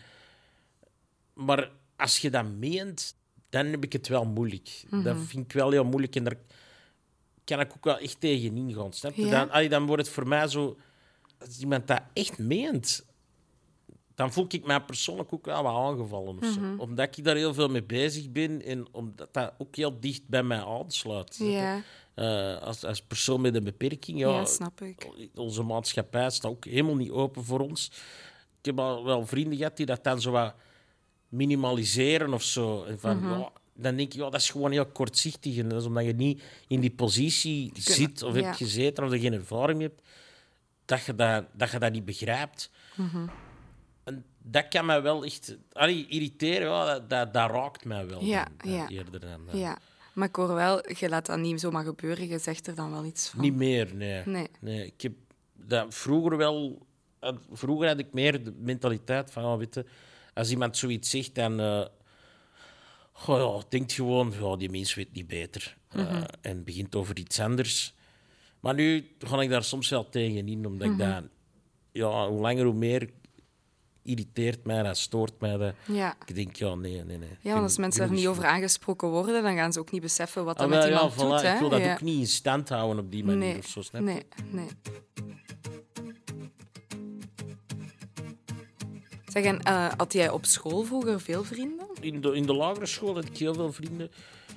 Maar 1.35 1.71
als 1.97 2.19
je 2.19 2.31
dat 2.31 2.45
meent, 2.47 3.17
dan 3.49 3.67
heb 3.67 3.85
ik 3.85 3.93
het 3.93 4.09
wel 4.09 4.25
moeilijk. 4.25 4.83
Mhm. 4.91 5.03
Dat 5.03 5.17
vind 5.27 5.45
ik 5.45 5.53
wel 5.53 5.71
heel 5.71 5.85
moeilijk. 5.85 6.17
En 6.17 6.25
daar 6.25 6.37
kan 7.45 7.61
ik 7.61 7.73
ook 7.77 7.85
wel 7.85 7.99
echt 7.99 8.21
tegen 8.21 8.57
ingaan. 8.57 8.93
Snap 8.93 9.15
je? 9.15 9.27
Dan, 9.29 9.51
allee, 9.51 9.69
dan 9.69 9.87
wordt 9.87 10.03
het 10.03 10.11
voor 10.15 10.29
mij 10.29 10.49
zo... 10.49 10.77
Als 11.47 11.61
iemand 11.61 11.87
dat 11.87 12.03
echt 12.13 12.39
meent, 12.39 13.05
dan 14.15 14.33
voel 14.33 14.47
ik 14.49 14.67
mij 14.67 14.81
persoonlijk 14.81 15.33
ook 15.33 15.47
wel 15.47 15.63
wat 15.63 15.75
aangevallen. 15.75 16.39
Of 16.39 16.45
zo. 16.45 16.61
Mhm. 16.61 16.81
Omdat 16.81 17.17
ik 17.17 17.25
daar 17.25 17.37
heel 17.37 17.55
veel 17.55 17.69
mee 17.69 17.83
bezig 17.83 18.31
ben 18.31 18.63
en 18.63 18.87
omdat 18.93 19.29
dat 19.35 19.53
ook 19.59 19.77
heel 19.77 20.01
dicht 20.01 20.29
bij 20.29 20.43
mij 20.43 20.65
aansluit. 20.65 21.37
je? 21.37 21.83
Eh, 22.15 22.63
als, 22.63 22.85
als 22.85 23.03
persoon 23.03 23.41
met 23.41 23.55
een 23.55 23.65
beperking, 23.65 24.19
ja, 24.19 24.29
Ja, 24.29 24.45
snap 24.45 24.81
ik. 24.81 25.09
onze 25.35 25.63
maatschappij 25.63 26.31
staat 26.31 26.51
ook 26.51 26.65
helemaal 26.65 26.97
niet 26.97 27.11
open 27.11 27.45
voor 27.45 27.61
ons. 27.61 27.91
ik 28.59 28.65
heb 28.65 28.79
al 28.79 29.05
wel 29.05 29.27
vrienden 29.27 29.59
gehad 29.59 29.77
die 29.77 29.87
dat 29.87 30.05
dan 30.05 30.21
zo 30.21 30.31
wat 30.31 30.55
minimaliseren 31.29 32.33
of 32.33 32.43
zo. 32.43 32.85
En 32.85 32.99
van, 32.99 33.21
ja, 33.23 33.53
dan 33.75 33.97
denk 33.97 34.13
ik, 34.13 34.21
ja, 34.21 34.31
dat 34.31 34.41
is 34.41 34.51
gewoon 34.51 34.71
heel 34.71 34.87
kortzichtig. 34.87 35.57
En 35.57 35.69
dat 35.69 35.81
is 35.81 35.87
omdat 35.87 36.05
je 36.05 36.15
niet 36.15 36.43
in 36.69 36.81
die 36.81 36.91
positie 36.91 37.71
zit 37.75 38.23
of 38.23 38.35
ja. 38.35 38.43
hebt 38.43 38.57
gezeten 38.57 39.05
of 39.05 39.13
er 39.13 39.19
geen 39.19 39.33
ervaring 39.33 39.81
hebt, 39.81 40.01
dat 40.85 41.05
je 41.05 41.15
dat, 41.15 41.45
dat, 41.53 41.71
je 41.71 41.79
dat 41.79 41.93
niet 41.93 42.05
begrijpt. 42.05 42.71
En 44.05 44.25
dat 44.43 44.69
kan 44.69 44.87
mij 44.87 45.03
wel 45.03 45.25
echt 45.25 45.57
allee, 45.73 46.07
irriteren. 46.07 46.87
Dat, 46.87 47.11
dat, 47.11 47.33
dat 47.35 47.51
raakt 47.51 47.85
mij 47.85 48.07
wel. 48.07 48.23
Ja, 48.25 48.49
dan, 48.57 48.73
ja. 48.73 48.89
Eerder 48.89 49.21
dan, 49.21 49.49
eh, 49.49 49.61
Ja. 49.61 49.79
Maar 50.13 50.29
ik 50.29 50.37
hoor 50.37 50.55
wel, 50.55 50.93
je 50.99 51.09
laat 51.09 51.27
dat 51.27 51.39
niet 51.39 51.61
zomaar 51.61 51.85
gebeuren. 51.85 52.29
Je 52.29 52.39
zegt 52.39 52.67
er 52.67 52.75
dan 52.75 52.91
wel 52.91 53.05
iets 53.05 53.29
van. 53.29 53.41
Niet 53.41 53.55
meer, 53.55 53.95
nee. 53.95 54.49
Nee. 54.61 54.87
ik 54.87 55.01
heb 55.01 55.13
dat 55.53 55.95
vroeger 55.95 56.37
wel... 56.37 56.87
had- 57.21 57.41
Vroeger 57.53 57.89
had 57.89 57.99
ik 57.99 58.13
meer 58.13 58.45
de 58.45 58.53
mentaliteit 58.59 59.31
van, 59.31 59.45
oh, 59.45 59.59
weet 59.59 59.75
je, 59.75 59.85
als 60.35 60.51
iemand 60.51 60.77
zoiets 60.77 61.11
zegt, 61.11 61.35
dan... 61.35 61.61
eh 61.61 61.85
goh, 63.13 63.59
ja, 63.61 63.67
denkt 63.69 63.93
gewoon, 63.93 64.33
ja, 64.41 64.57
die 64.57 64.71
mens 64.71 64.95
weet 64.95 65.13
niet 65.13 65.27
beter. 65.27 65.77
Eh, 65.89 66.23
en 66.41 66.65
begint 66.65 66.95
over 66.95 67.19
iets 67.19 67.41
anders. 67.41 67.95
Maar 68.65 68.75
nu 68.75 69.07
ga 69.19 69.41
ik 69.41 69.49
daar 69.51 69.65
soms 69.65 69.89
wel 69.89 70.09
tegen 70.09 70.49
in, 70.49 70.67
omdat 70.67 70.89
ik 70.89 70.99
dat... 70.99 71.23
Ja, 71.93 72.29
hoe 72.29 72.41
langer, 72.41 72.65
hoe 72.65 72.75
meer 72.75 73.11
irriteert 74.03 74.65
mij, 74.65 74.83
dat 74.83 74.97
stoort 74.99 75.41
mij. 75.41 75.57
Dat, 75.57 75.75
Ja. 75.87 76.17
Ik 76.27 76.35
denk, 76.35 76.57
ja, 76.57 76.75
nee, 76.75 77.05
nee, 77.05 77.19
nee. 77.19 77.29
Ja, 77.41 77.53
want 77.53 77.63
als 77.63 77.79
mensen 77.79 78.03
er 78.05 78.11
niet 78.11 78.27
over 78.27 78.45
aangesproken 78.45 79.09
worden, 79.09 79.43
dan 79.43 79.57
gaan 79.57 79.73
ze 79.73 79.81
ook 79.81 79.91
niet 79.91 80.01
beseffen 80.03 80.45
wat 80.45 80.59
dat 80.59 80.69
met 80.69 80.79
Ah, 80.79 80.85
ja, 80.85 80.91
iemand 80.91 81.19
doet. 81.19 81.41
voilà. 81.41 81.45
Hè? 81.45 81.53
Ik 81.55 81.61
wil 81.61 81.69
dat 81.69 81.81
ja. 81.81 81.93
ook 81.93 82.01
niet 82.01 82.19
in 82.21 82.27
stand 82.27 82.69
houden 82.69 83.05
op 83.05 83.11
die 83.11 83.25
manier 83.25 83.39
Nee, 83.39 83.59
of 83.59 83.67
zo, 83.67 83.83
snap 83.83 84.01
je? 84.03 84.07
nee, 84.07 84.23
nee. 84.51 84.69
Zeg, 89.27 89.45
en 89.45 89.61
eh, 89.63 89.93
had 89.97 90.13
jij 90.13 90.31
op 90.31 90.45
school 90.45 90.83
vroeger 90.83 91.21
veel 91.21 91.45
vrienden? 91.45 91.87
In 92.01 92.21
de, 92.21 92.35
in 92.35 92.47
de 92.47 92.55
lagere 92.55 92.87
school 92.87 93.15
had 93.15 93.25
ik 93.25 93.37
heel 93.37 93.55
veel 93.55 93.73
vrienden. 93.73 94.11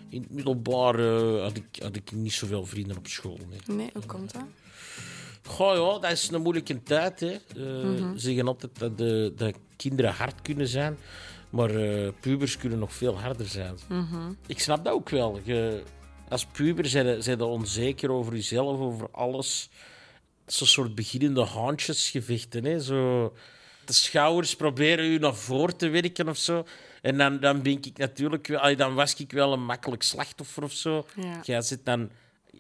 In 0.10 0.22
het 0.22 0.32
middelbaar 0.32 1.02
had, 1.42 1.58
ik, 1.58 1.82
had 1.82 1.96
ik 1.96 2.12
niet 2.12 2.34
zoveel 2.34 2.66
vrienden 2.66 2.98
op 2.98 3.08
school. 3.08 3.40
Nee. 3.50 3.78
Nee, 3.78 3.90
hoe 3.94 4.06
komt 4.06 4.34
dat? 4.34 4.44
Goh, 5.48 5.76
ja, 5.76 6.00
dat 6.00 6.12
is 6.12 6.30
een 6.32 6.42
moeilijke 6.42 6.84
tijd. 6.84 7.20
Hè. 7.20 7.32
Eh, 7.32 7.40
Ze 7.56 8.14
zeggen 8.16 8.48
altijd 8.48 8.80
dat, 8.80 8.98
de, 8.98 9.34
dat 9.36 9.56
kinderen 9.76 10.12
hard 10.14 10.42
kunnen 10.42 10.68
zijn, 10.68 10.98
maar 11.50 11.70
eh, 11.70 12.12
pubers 12.20 12.58
kunnen 12.58 12.80
nog 12.80 12.94
veel 12.94 13.20
harder 13.20 13.48
zijn. 13.48 13.76
Ik 14.48 14.60
snap 14.60 14.84
dat 14.84 14.94
ook 14.94 15.10
wel. 15.10 15.40
Je, 15.44 15.84
als 16.30 16.46
puber 16.46 16.86
zijn 16.86 17.22
je 17.24 17.46
onzeker 17.46 18.12
over 18.12 18.34
jezelf, 18.34 18.80
over 18.80 19.08
alles. 19.12 19.70
Zo'n 20.46 20.68
soort 20.68 20.96
beginnende 20.96 21.46
haantjesgevechten. 21.46 22.66
Hè. 22.66 22.80
Zo, 22.80 23.34
de 23.86 23.94
schouders 23.94 24.56
proberen 24.56 25.06
u 25.06 25.18
naar 25.18 25.36
voren 25.36 25.78
te 25.78 25.88
werken 25.90 26.30
of 26.30 26.38
zo. 26.38 26.66
En 27.02 27.18
dan, 27.18 27.40
dan 27.40 27.62
ben 27.62 27.72
ik 27.72 27.98
natuurlijk 27.98 28.48
wel, 28.48 28.76
dan 28.76 28.94
was 28.94 29.16
ik 29.16 29.32
wel 29.32 29.54
een 29.54 29.66
makkelijk 29.66 30.04
slachtoffer 30.04 30.64
of 30.64 30.72
zo. 30.72 31.06
Ja. 31.16 31.40
Jij 31.44 31.62
zit 31.62 31.86
dan 31.86 32.10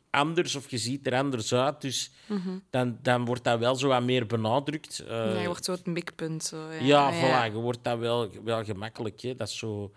anders 0.09 0.55
of 0.55 0.69
je 0.69 0.77
ziet 0.77 1.07
er 1.07 1.15
anders 1.15 1.53
uit. 1.53 1.81
Dus 1.81 2.11
dan, 2.69 2.97
dan 3.01 3.25
wordt 3.25 3.43
dat 3.43 3.59
wel 3.59 3.75
zo 3.75 3.87
wat 3.87 4.03
meer 4.03 4.25
benadrukt. 4.25 4.99
Eh, 4.99 5.33
ja, 5.33 5.39
je 5.39 5.45
wordt 5.45 5.65
zo 5.65 5.71
het 5.71 5.85
mikpunt. 5.85 6.43
Zo, 6.43 6.71
ja, 6.71 6.79
ja, 6.79 7.09
ja. 7.09 7.49
voilà, 7.49 7.53
je 7.53 7.59
wordt 7.59 7.83
dat 7.83 7.97
wel, 7.99 8.29
wel 8.43 8.63
gemakkelijk. 8.63 9.21
Hè. 9.21 9.35
Dat 9.35 9.47
is 9.47 9.57
zo... 9.57 9.91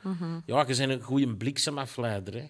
Ja, 0.47 0.65
je 0.69 0.77
bent 0.77 0.91
een 0.91 1.03
goede 1.03 1.35
bliksemafleider. 1.37 2.35
Hè. 2.35 2.49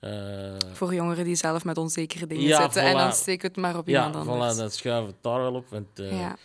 Eh, 0.00 0.56
Voor 0.72 0.94
jongeren 0.94 1.24
die 1.24 1.34
zelf 1.34 1.64
met 1.64 1.78
onzekere 1.78 2.26
dingen 2.26 2.44
Ja, 2.44 2.62
zitten. 2.62 2.82
En 2.82 2.96
dan 2.96 3.12
steek 3.12 3.42
het 3.42 3.56
maar 3.56 3.76
op 3.76 3.86
ja, 3.86 4.06
iemand 4.06 4.28
anders. 4.28 4.54
voilà, 4.54 4.58
dan 4.58 4.70
schuiven 4.70 5.06
we 5.06 5.12
het 5.12 5.22
daar 5.22 5.40
wel 5.40 5.54
op. 5.54 5.68
Want 5.68 5.98
eh, 5.98 6.20
ja. 6.20 6.36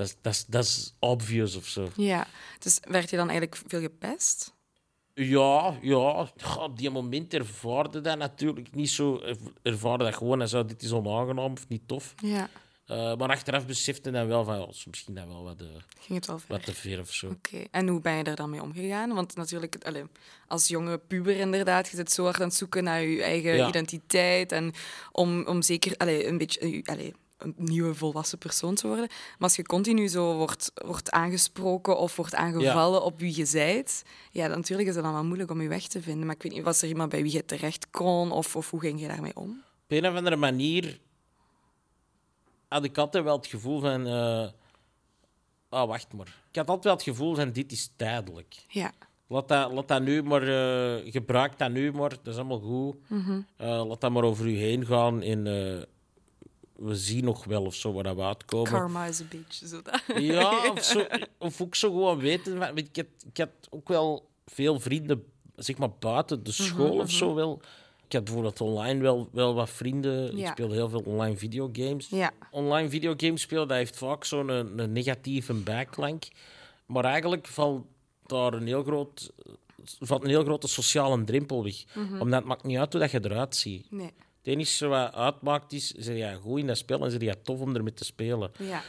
Dat, 0.00 0.08
is- 0.08 0.16
dat, 0.22 0.32
is- 0.32 0.44
dat 0.46 0.64
is 0.64 0.94
obvious 0.98 1.56
of 1.56 1.66
zo. 1.66 1.88
ja. 1.96 2.26
Dus 2.58 2.78
werd 2.88 3.10
je 3.10 3.16
dan 3.16 3.28
eigenlijk 3.28 3.62
veel 3.66 3.80
gepest? 3.80 4.54
Ja, 5.14 5.78
ja. 5.82 6.30
Op 6.58 6.78
die 6.78 6.90
moment 6.90 7.34
ervaarde 7.34 8.00
dat 8.00 8.18
natuurlijk 8.18 8.74
niet 8.74 8.90
zo. 8.90 9.20
Er- 9.20 9.36
Ervaarde 9.62 10.04
dat 10.04 10.14
gewoon 10.14 10.40
als 10.40 10.54
oh, 10.54 10.66
dit 10.68 10.82
is 10.82 10.92
onaangenaam 10.92 11.52
of 11.52 11.68
niet 11.68 11.82
tof. 11.88 12.14
Ja. 12.22 12.48
Eh, 12.86 13.16
maar 13.16 13.28
achteraf 13.28 13.66
besefte 13.66 14.10
dan 14.10 14.26
wel 14.26 14.44
van, 14.44 14.74
misschien 14.86 15.14
dat 15.14 15.26
wel 15.26 15.42
wat, 15.44 15.60
eh, 15.60 15.66
Ging 16.00 16.18
het 16.18 16.26
wel 16.26 16.38
ver? 16.38 16.48
wat 16.48 16.64
te 16.64 16.74
ver 16.74 17.00
of 17.00 17.12
zo. 17.12 17.28
Oké, 17.28 17.64
en 17.70 17.88
hoe 17.88 18.00
ben 18.00 18.12
je 18.14 18.22
er 18.22 18.36
dan 18.36 18.50
mee 18.50 18.62
omgegaan? 18.62 19.14
Want 19.14 19.36
natuurlijk, 19.36 19.76
allee, 19.84 20.04
als 20.48 20.68
jonge 20.68 20.98
puber 20.98 21.36
inderdaad, 21.36 21.88
je 21.88 21.96
zit 21.96 22.12
zo 22.12 22.24
hard 22.24 22.40
aan 22.40 22.46
het 22.48 22.56
zoeken 22.56 22.84
naar 22.84 23.02
je 23.02 23.22
eigen 23.22 23.56
Ja. 23.56 23.68
identiteit 23.68 24.52
en 24.52 24.72
om, 25.12 25.46
om 25.46 25.62
zeker 25.62 25.96
allee, 25.96 26.26
een 26.26 26.38
beetje 26.38 26.60
eh, 26.60 26.82
allee, 26.84 27.14
een 27.40 27.54
nieuwe 27.56 27.94
volwassen 27.94 28.38
persoon 28.38 28.74
te 28.74 28.86
worden. 28.86 29.06
Maar 29.08 29.48
als 29.48 29.56
je 29.56 29.62
continu 29.62 30.08
zo 30.08 30.34
wordt, 30.36 30.72
wordt 30.74 31.10
aangesproken 31.10 31.98
of 31.98 32.16
wordt 32.16 32.34
aangevallen 32.34 33.02
op 33.04 33.18
wie 33.18 33.36
je 33.36 33.44
zijt, 33.44 34.02
ja, 34.30 34.48
dan 34.48 34.56
natuurlijk 34.56 34.88
is 34.88 34.94
het 34.94 35.04
dan 35.04 35.12
wel 35.12 35.24
moeilijk 35.24 35.50
om 35.50 35.60
je 35.60 35.68
weg 35.68 35.86
te 35.86 36.02
vinden. 36.02 36.26
Maar 36.26 36.34
ik 36.34 36.42
weet 36.42 36.52
niet, 36.52 36.62
was 36.62 36.82
er 36.82 36.88
iemand 36.88 37.10
bij 37.10 37.22
wie 37.22 37.32
je 37.32 37.44
terecht 37.44 37.90
kon 37.90 38.30
of, 38.32 38.56
of 38.56 38.70
hoe 38.70 38.80
ging 38.80 39.00
je 39.00 39.08
daarmee 39.08 39.36
om? 39.36 39.50
Op 39.84 39.96
een 39.96 40.06
of 40.06 40.14
andere 40.14 40.36
manier 40.36 40.98
had 42.68 42.84
ik 42.84 42.98
altijd 42.98 43.24
wel 43.24 43.36
het 43.36 43.46
gevoel 43.46 43.80
van... 43.80 44.06
eh 44.06 44.48
ah, 45.68 45.88
wacht 45.88 46.12
maar. 46.12 46.42
Ik 46.50 46.56
had 46.56 46.66
altijd 46.68 46.84
wel 46.84 46.92
het 46.94 47.02
gevoel 47.02 47.34
van, 47.34 47.52
dit 47.52 47.72
is 47.72 47.90
tijdelijk. 47.96 48.54
Ja, 48.68 48.92
Laat 49.26 49.48
dat, 49.48 49.72
laat 49.72 49.88
dat 49.88 50.02
nu 50.02 50.22
maar... 50.22 50.42
eh, 50.42 51.12
gebruik 51.12 51.58
dat 51.58 51.70
nu 51.70 51.92
maar, 51.92 52.08
dat 52.08 52.26
is 52.26 52.36
allemaal 52.36 52.60
goed. 52.60 52.96
Eh, 53.56 53.86
laat 53.86 54.00
dat 54.00 54.10
maar 54.10 54.22
over 54.22 54.46
u 54.46 54.56
heen 54.56 54.86
gaan 54.86 55.22
en... 55.22 55.46
we 56.80 56.96
zien 56.96 57.24
nog 57.24 57.44
wel 57.44 57.64
of 57.64 57.74
zo 57.74 57.92
waar 57.92 58.02
dat 58.02 58.16
we 58.16 58.22
uitkomen. 58.22 58.70
karma 58.70 59.06
is 59.06 59.20
a 59.20 59.24
bitch. 59.30 59.54
Zo 59.54 59.82
dat. 59.82 60.22
Ja, 60.22 60.62
of, 60.72 60.84
zo, 60.84 61.06
of 61.38 61.60
ook 61.60 61.74
zo 61.74 61.90
gewoon 61.90 62.18
weten. 62.18 62.58
je, 62.74 62.82
Ik 62.82 62.96
had, 62.96 63.06
ik 63.32 63.36
had 63.36 63.48
ook 63.70 63.88
wel 63.88 64.28
veel 64.46 64.80
vrienden, 64.80 65.24
zeg 65.56 65.78
maar 65.78 65.90
buiten 65.90 66.44
de 66.44 66.52
school 66.52 66.98
of 66.98 67.10
zo 67.10 67.34
wel. 67.34 67.60
Ik 68.06 68.12
had 68.12 68.24
bijvoorbeeld 68.24 68.60
online 68.60 69.00
wel, 69.00 69.28
wel 69.32 69.54
wat 69.54 69.70
vrienden. 69.70 70.38
Ik 70.38 70.46
speel 70.46 70.70
heel 70.70 70.88
veel 70.88 71.02
online 71.04 71.36
videogames. 71.36 72.08
Ja. 72.08 72.30
Online 72.50 72.88
videogames 72.88 73.40
spelen, 73.40 73.68
dat 73.68 73.76
heeft 73.76 73.96
vaak 73.96 74.24
zo'n 74.24 74.48
een, 74.48 74.78
een 74.78 74.92
negatieve 74.92 75.54
bijklank. 75.54 76.28
Maar 76.86 77.04
eigenlijk 77.04 77.46
valt 77.46 77.84
daar 78.26 78.52
een 78.52 78.66
heel 78.66 78.82
groot... 78.82 79.32
Valt 80.00 80.22
een 80.22 80.28
heel 80.28 80.44
grote 80.44 80.68
sociale 80.68 81.24
drempel 81.24 81.64
weg. 81.64 81.84
Omdat 82.20 82.38
het 82.38 82.44
maakt 82.44 82.64
niet 82.64 82.78
uit 82.78 82.92
hoe 82.92 83.00
dat 83.00 83.10
je 83.10 83.20
eruit 83.22 83.56
ziet. 83.56 83.86
Nee. 83.90 84.10
Het 84.42 84.52
enige 84.54 84.86
wat 84.86 85.14
uitmaakt 85.14 85.72
is, 85.72 85.90
zeg 85.90 86.16
je 86.16 86.38
goed 86.42 86.58
in 86.58 86.66
dat 86.66 86.78
spel 86.78 87.04
en 87.04 87.10
zeg 87.10 87.20
je 87.20 87.42
tof 87.42 87.60
om 87.60 87.74
ermee 87.74 87.92
te 87.92 88.04
spelen. 88.04 88.50
Ja. 88.58 88.82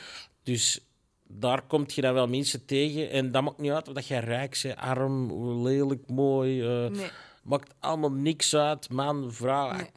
Dus 0.44 0.80
daar 1.28 1.62
kom 1.62 1.84
je 1.88 2.02
dan 2.02 2.14
wel 2.14 2.28
mensen 2.28 2.66
tegen. 2.66 3.10
En 3.10 3.32
dat 3.32 3.44
maakt 3.44 3.58
niet 3.58 3.72
uit 3.72 3.88
of 3.88 3.94
dat 3.94 4.08
jij 4.08 4.20
rijk 4.20 4.60
bent, 4.64 4.78
arm, 4.78 5.32
lelijk, 5.64 6.10
mooi. 6.10 6.62
Nee. 6.90 7.10
Maakt 7.44 7.74
allemaal 7.80 8.12
niks 8.12 8.56
uit. 8.56 8.90
Man, 8.90 9.34
vrouw. 9.34 9.72
Nee. 9.72 9.90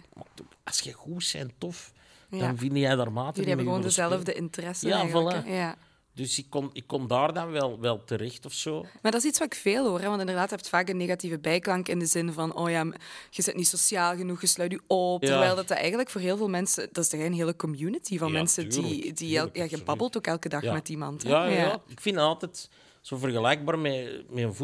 Als 0.64 0.81
je 0.81 0.93
goed 0.93 1.31
bent, 1.33 1.53
tof, 1.59 1.93
Ja. 2.31 2.38
dan 2.38 2.59
vind 2.59 2.77
jij 2.77 2.97
daar 2.97 3.12
maten 3.12 3.35
Jullie 3.35 3.49
hebben 3.49 3.67
gewoon 3.67 3.83
dezelfde 3.83 4.35
interesse. 4.35 4.87
Ja, 4.87 4.99
eigenlijk, 4.99 5.45
voilà. 5.45 5.49
Ja. 5.49 5.77
Dus 6.14 6.38
ik 6.38 6.46
kon, 6.48 6.70
ik 6.72 6.87
kon 6.87 7.07
daar 7.07 7.33
dan 7.33 7.50
wel, 7.50 7.81
wel 7.81 8.05
terecht 8.05 8.44
of 8.44 8.53
zo. 8.53 8.81
Maar 9.03 9.12
dat 9.12 9.22
is 9.22 9.24
iets 9.24 9.38
wat 9.38 9.53
ik 9.53 9.59
veel 9.59 9.87
hoor. 9.88 10.00
Hè? 10.00 10.09
Want 10.09 10.20
inderdaad, 10.20 10.48
je 10.48 10.55
hebt 10.55 10.68
vaak 10.68 10.88
een 10.88 10.96
negatieve 10.96 11.38
bijklank 11.38 11.88
in 11.88 11.98
de 11.98 12.07
zin 12.07 12.33
van... 12.33 12.55
Oh 12.55 12.70
ja, 12.70 12.85
je 13.31 13.42
zit 13.42 13.57
niet 13.57 13.68
sociaal 13.68 14.16
genoeg, 14.16 14.40
je 14.40 14.46
sluit 14.46 14.70
je 14.70 14.81
op. 14.87 15.22
Ja. 15.22 15.29
Terwijl 15.29 15.57
dat, 15.57 15.68
dat 15.68 15.77
eigenlijk 15.77 16.11
voor 16.11 16.20
heel 16.20 16.37
veel 16.37 16.48
mensen... 16.48 16.88
Dat 16.92 17.05
is 17.05 17.11
toch 17.11 17.20
een 17.20 17.33
hele 17.33 17.57
community 17.57 18.18
van 18.18 18.29
Ja, 18.29 18.35
mensen 18.35 18.68
die... 18.68 18.81
tuurlijk, 18.81 19.03
die 19.03 19.12
tuurlijk, 19.12 19.57
ja, 19.57 19.66
je 19.68 19.83
babbelt 19.83 20.16
ook 20.16 20.27
elke 20.27 20.48
dag 20.48 20.62
met 20.62 20.88
iemand. 20.88 21.22
Ja, 21.22 21.46
ja, 21.46 21.57
ja. 21.57 21.83
ik 21.87 22.00
vind 22.00 22.16
het 22.16 22.24
altijd 22.24 22.70
zo 23.00 23.16
vergelijkbaar 23.16 23.79
met, 23.79 24.24
met 24.31 24.44
een 24.44 24.55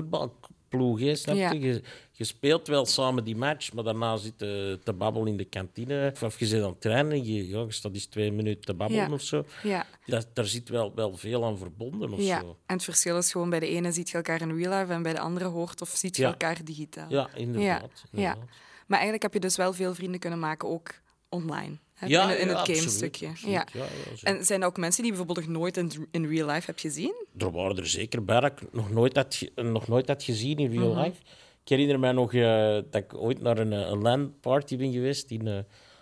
voetbalploeg. 0.70 1.00
Hè, 1.00 1.14
snap 1.14 1.34
je? 1.36 1.40
Ja. 1.40 1.52
Je, 1.52 1.82
je 2.12 2.24
speelt 2.24 2.66
wel 2.68 2.86
samen 2.86 3.24
die 3.24 3.36
match, 3.36 3.72
maar 3.72 3.84
daarna 3.84 4.16
zit 4.16 4.32
je 4.36 4.78
te 4.84 4.92
babbelen 4.92 5.28
in 5.28 5.36
de 5.36 5.44
kantine. 5.44 6.14
Of 6.24 6.38
je 6.38 6.46
zit 6.46 6.62
aan 6.62 6.68
het 6.70 6.80
trainen 6.80 7.12
en 7.12 7.24
je, 7.24 7.48
ja, 7.48 7.60
je 7.60 7.72
staat 7.72 7.94
eens 7.94 8.06
twee 8.06 8.32
minuten 8.32 8.64
te 8.64 8.74
babbelen 8.74 9.06
Ja. 9.08 9.12
of 9.14 9.22
zo. 9.22 9.44
Ja. 9.62 9.86
Dat, 10.06 10.26
daar 10.32 10.46
zit 10.46 10.68
wel, 10.68 10.94
wel 10.94 11.16
veel 11.16 11.44
aan 11.44 11.58
verbonden 11.58 12.12
of 12.12 12.20
ja. 12.20 12.40
zo. 12.40 12.56
En 12.66 12.74
het 12.74 12.84
verschil 12.84 13.16
is 13.18 13.32
gewoon, 13.32 13.50
bij 13.50 13.60
de 13.60 13.68
ene 13.68 13.92
ziet 13.92 14.10
je 14.10 14.16
elkaar 14.16 14.40
in 14.40 14.56
real 14.56 14.78
life 14.78 14.92
en 14.92 15.02
bij 15.02 15.12
de 15.12 15.20
andere 15.20 15.44
hoort 15.46 15.80
of 15.80 15.88
ziet 15.88 16.16
je 16.16 16.22
Ja. 16.22 16.28
elkaar 16.28 16.64
digitaal. 16.64 17.06
Ja, 17.10 17.28
inderdaad. 17.34 17.90
Ja. 17.92 18.08
inderdaad. 18.12 18.48
Maar 18.86 18.98
eigenlijk 18.98 19.22
heb 19.22 19.32
je 19.42 19.48
dus 19.48 19.56
wel 19.56 19.72
veel 19.72 19.94
vrienden 19.94 20.20
kunnen 20.20 20.38
maken, 20.38 20.68
ook 20.68 20.90
online. 21.30 21.76
Hè? 21.94 22.06
Ja, 22.06 22.32
in, 22.32 22.38
in 22.40 22.46
ja, 22.46 22.48
het 22.48 22.56
absoluut, 22.56 22.78
gamestukje. 22.80 23.28
absoluut. 23.28 23.70
Ja. 23.72 23.86
En 24.22 24.44
zijn 24.44 24.60
er 24.60 24.66
ook 24.66 24.76
mensen 24.76 25.02
die 25.02 25.12
bijvoorbeeld 25.12 25.46
nog 25.46 25.56
nooit 25.56 25.76
in, 25.76 25.90
in 26.10 26.26
real 26.26 26.48
life 26.48 26.66
heb 26.66 26.78
gezien? 26.78 27.14
Er 27.38 27.50
waren 27.50 27.76
er 27.76 27.86
zeker 27.86 28.24
bij 28.24 28.40
dat 28.40 28.52
ik 28.52 28.72
nog 28.72 28.90
nooit 28.90 29.16
had, 29.16 29.40
nog 29.54 29.88
nooit 29.88 30.08
had 30.08 30.22
gezien 30.22 30.58
in 30.58 30.70
real 30.72 30.92
Mhm. 30.94 31.00
life. 31.02 31.20
Ik 31.62 31.68
herinner 31.68 31.98
me 32.00 32.12
nog 32.12 32.34
eh, 32.34 32.72
dat 32.90 32.94
ik 33.02 33.14
ooit 33.14 33.40
naar 33.40 33.58
een, 33.58 33.72
een 33.72 34.02
LAN-party 34.02 34.76
ben 34.76 34.92
geweest 34.92 35.30
in, 35.30 35.46
eh, 35.46 35.58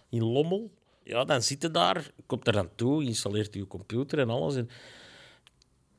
in 0.08 0.24
Lommel. 0.24 0.70
Ja, 1.04 1.24
dan 1.24 1.42
zit 1.42 1.62
je 1.62 1.70
daar, 1.70 2.10
komt 2.26 2.46
er 2.46 2.58
aan 2.58 2.70
toe, 2.74 3.02
je 3.02 3.08
installeert 3.08 3.54
je 3.54 3.66
computer 3.66 4.18
en 4.18 4.30
alles. 4.30 4.54
En 4.56 4.68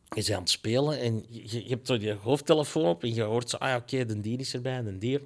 je 0.09 0.15
bent 0.15 0.31
aan 0.31 0.39
het 0.39 0.49
spelen 0.49 0.99
en 0.99 1.25
je, 1.29 1.63
je 1.63 1.69
hebt 1.69 1.87
zo 1.87 1.93
je 1.95 2.13
hoofdtelefoon 2.13 2.85
op 2.85 3.03
en 3.03 3.13
je 3.13 3.21
hoort 3.21 3.49
zo, 3.49 3.57
ah 3.57 3.75
oké, 3.75 4.05
de 4.05 4.19
die 4.21 4.37
is 4.37 4.53
erbij 4.53 4.81
de 4.83 4.97
die. 4.97 5.19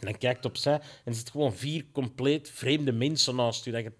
En 0.00 0.06
dan 0.06 0.18
kijkt 0.18 0.44
opzij 0.44 0.72
en 0.74 0.80
er 1.04 1.14
zitten 1.14 1.32
gewoon 1.32 1.54
vier 1.54 1.84
compleet 1.92 2.50
vreemde 2.50 2.92
mensen 2.92 3.36
naast 3.36 3.64
je. 3.64 3.70
Dat 3.70 3.82
je, 3.82 3.92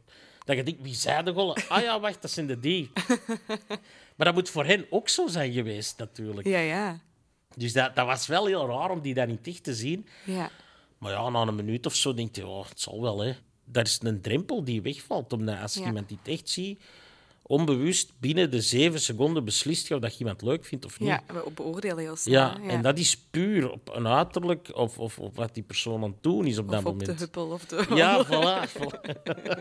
dat 0.44 0.56
je 0.56 0.62
denkt, 0.62 0.82
wie 0.82 0.94
zijn 0.94 1.24
de 1.24 1.32
gollen? 1.32 1.62
Ah 1.68 1.82
ja, 1.82 2.00
wacht, 2.00 2.22
dat 2.22 2.30
zijn 2.30 2.46
de 2.46 2.58
die. 2.60 2.90
Maar 4.16 4.26
dat 4.28 4.34
moet 4.34 4.50
voor 4.50 4.64
hen 4.64 4.86
ook 4.90 5.08
zo 5.08 5.26
zijn 5.26 5.52
geweest, 5.52 5.98
natuurlijk. 5.98 6.46
Ja, 6.46 6.58
ja. 6.58 7.00
Dus 7.56 7.72
dat, 7.72 7.96
dat 7.96 8.06
was 8.06 8.26
wel 8.26 8.46
heel 8.46 8.66
raar 8.68 8.90
om 8.90 9.00
die 9.00 9.14
dan 9.14 9.28
niet 9.28 9.46
echt 9.46 9.64
te 9.64 9.74
zien. 9.74 10.06
Ja. 10.24 10.50
Maar 10.98 11.12
ja, 11.12 11.28
na 11.28 11.40
een 11.42 11.54
minuut 11.54 11.86
of 11.86 11.94
zo 11.94 12.14
denk 12.14 12.36
je, 12.36 12.46
oh, 12.46 12.68
het 12.68 12.80
zal 12.80 13.02
wel, 13.02 13.20
hè. 13.20 13.32
Dat 13.64 13.86
is 13.86 13.98
een 14.02 14.20
drempel 14.20 14.64
die 14.64 14.82
wegvalt. 14.82 15.32
Omdat 15.32 15.60
als 15.60 15.74
Ja. 15.74 15.86
iemand 15.86 16.10
niet 16.10 16.28
echt 16.28 16.48
ziet, 16.48 16.80
onbewust 17.50 18.12
binnen 18.20 18.50
de 18.50 18.60
zeven 18.60 19.00
seconden 19.00 19.44
beslist 19.44 19.88
je 19.88 19.94
of 19.94 20.00
dat 20.00 20.12
je 20.12 20.18
iemand 20.18 20.42
leuk 20.42 20.64
vindt 20.64 20.84
of 20.84 21.00
niet. 21.00 21.08
Ja, 21.08 21.22
we 21.26 21.50
beoordelen 21.54 21.98
heel 21.98 22.16
snel. 22.16 22.34
Ja, 22.34 22.56
hè. 22.60 22.68
en 22.68 22.82
dat 22.82 22.98
is 22.98 23.16
puur 23.16 23.70
op 23.70 23.90
een 23.94 24.06
uiterlijk 24.06 24.70
of, 24.76 24.98
of, 24.98 25.18
of 25.18 25.34
wat 25.34 25.54
die 25.54 25.62
persoon 25.62 26.02
aan 26.02 26.10
het 26.10 26.22
doen 26.22 26.46
is 26.46 26.58
op 26.58 26.68
dat 26.68 26.78
Of 26.78 26.84
op 26.84 26.98
de 26.98 27.04
moment. 27.04 27.20
huppel 27.20 27.46
of 27.46 27.64
de... 27.64 27.86
Ja, 27.94 28.24
voilà. 28.30 28.70
voilà. 28.72 29.00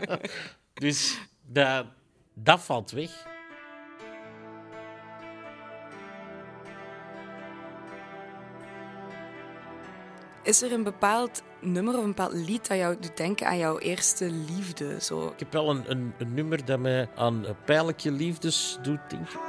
dus 0.84 1.18
dat, 1.46 1.86
dat 2.34 2.60
valt 2.60 2.90
weg. 2.90 3.26
Is 10.50 10.62
er 10.62 10.72
een 10.72 10.82
bepaald 10.82 11.42
nummer 11.60 11.94
of 11.96 12.00
een 12.00 12.06
bepaald 12.06 12.32
lied 12.32 12.68
dat 12.68 12.78
jou 12.78 12.96
doet 13.00 13.16
denken 13.16 13.46
aan 13.46 13.58
jouw 13.58 13.78
eerste 13.78 14.30
liefde? 14.30 15.00
Zo. 15.00 15.26
Ik 15.26 15.38
heb 15.38 15.52
wel 15.52 15.70
een, 15.70 15.90
een, 15.90 16.12
een 16.18 16.34
nummer 16.34 16.64
dat 16.64 16.78
mij 16.78 17.08
aan 17.16 17.46
eh, 17.46 17.52
pijnlijke 17.64 18.10
liefdes 18.10 18.78
doet 18.82 18.98
denken. 19.08 19.40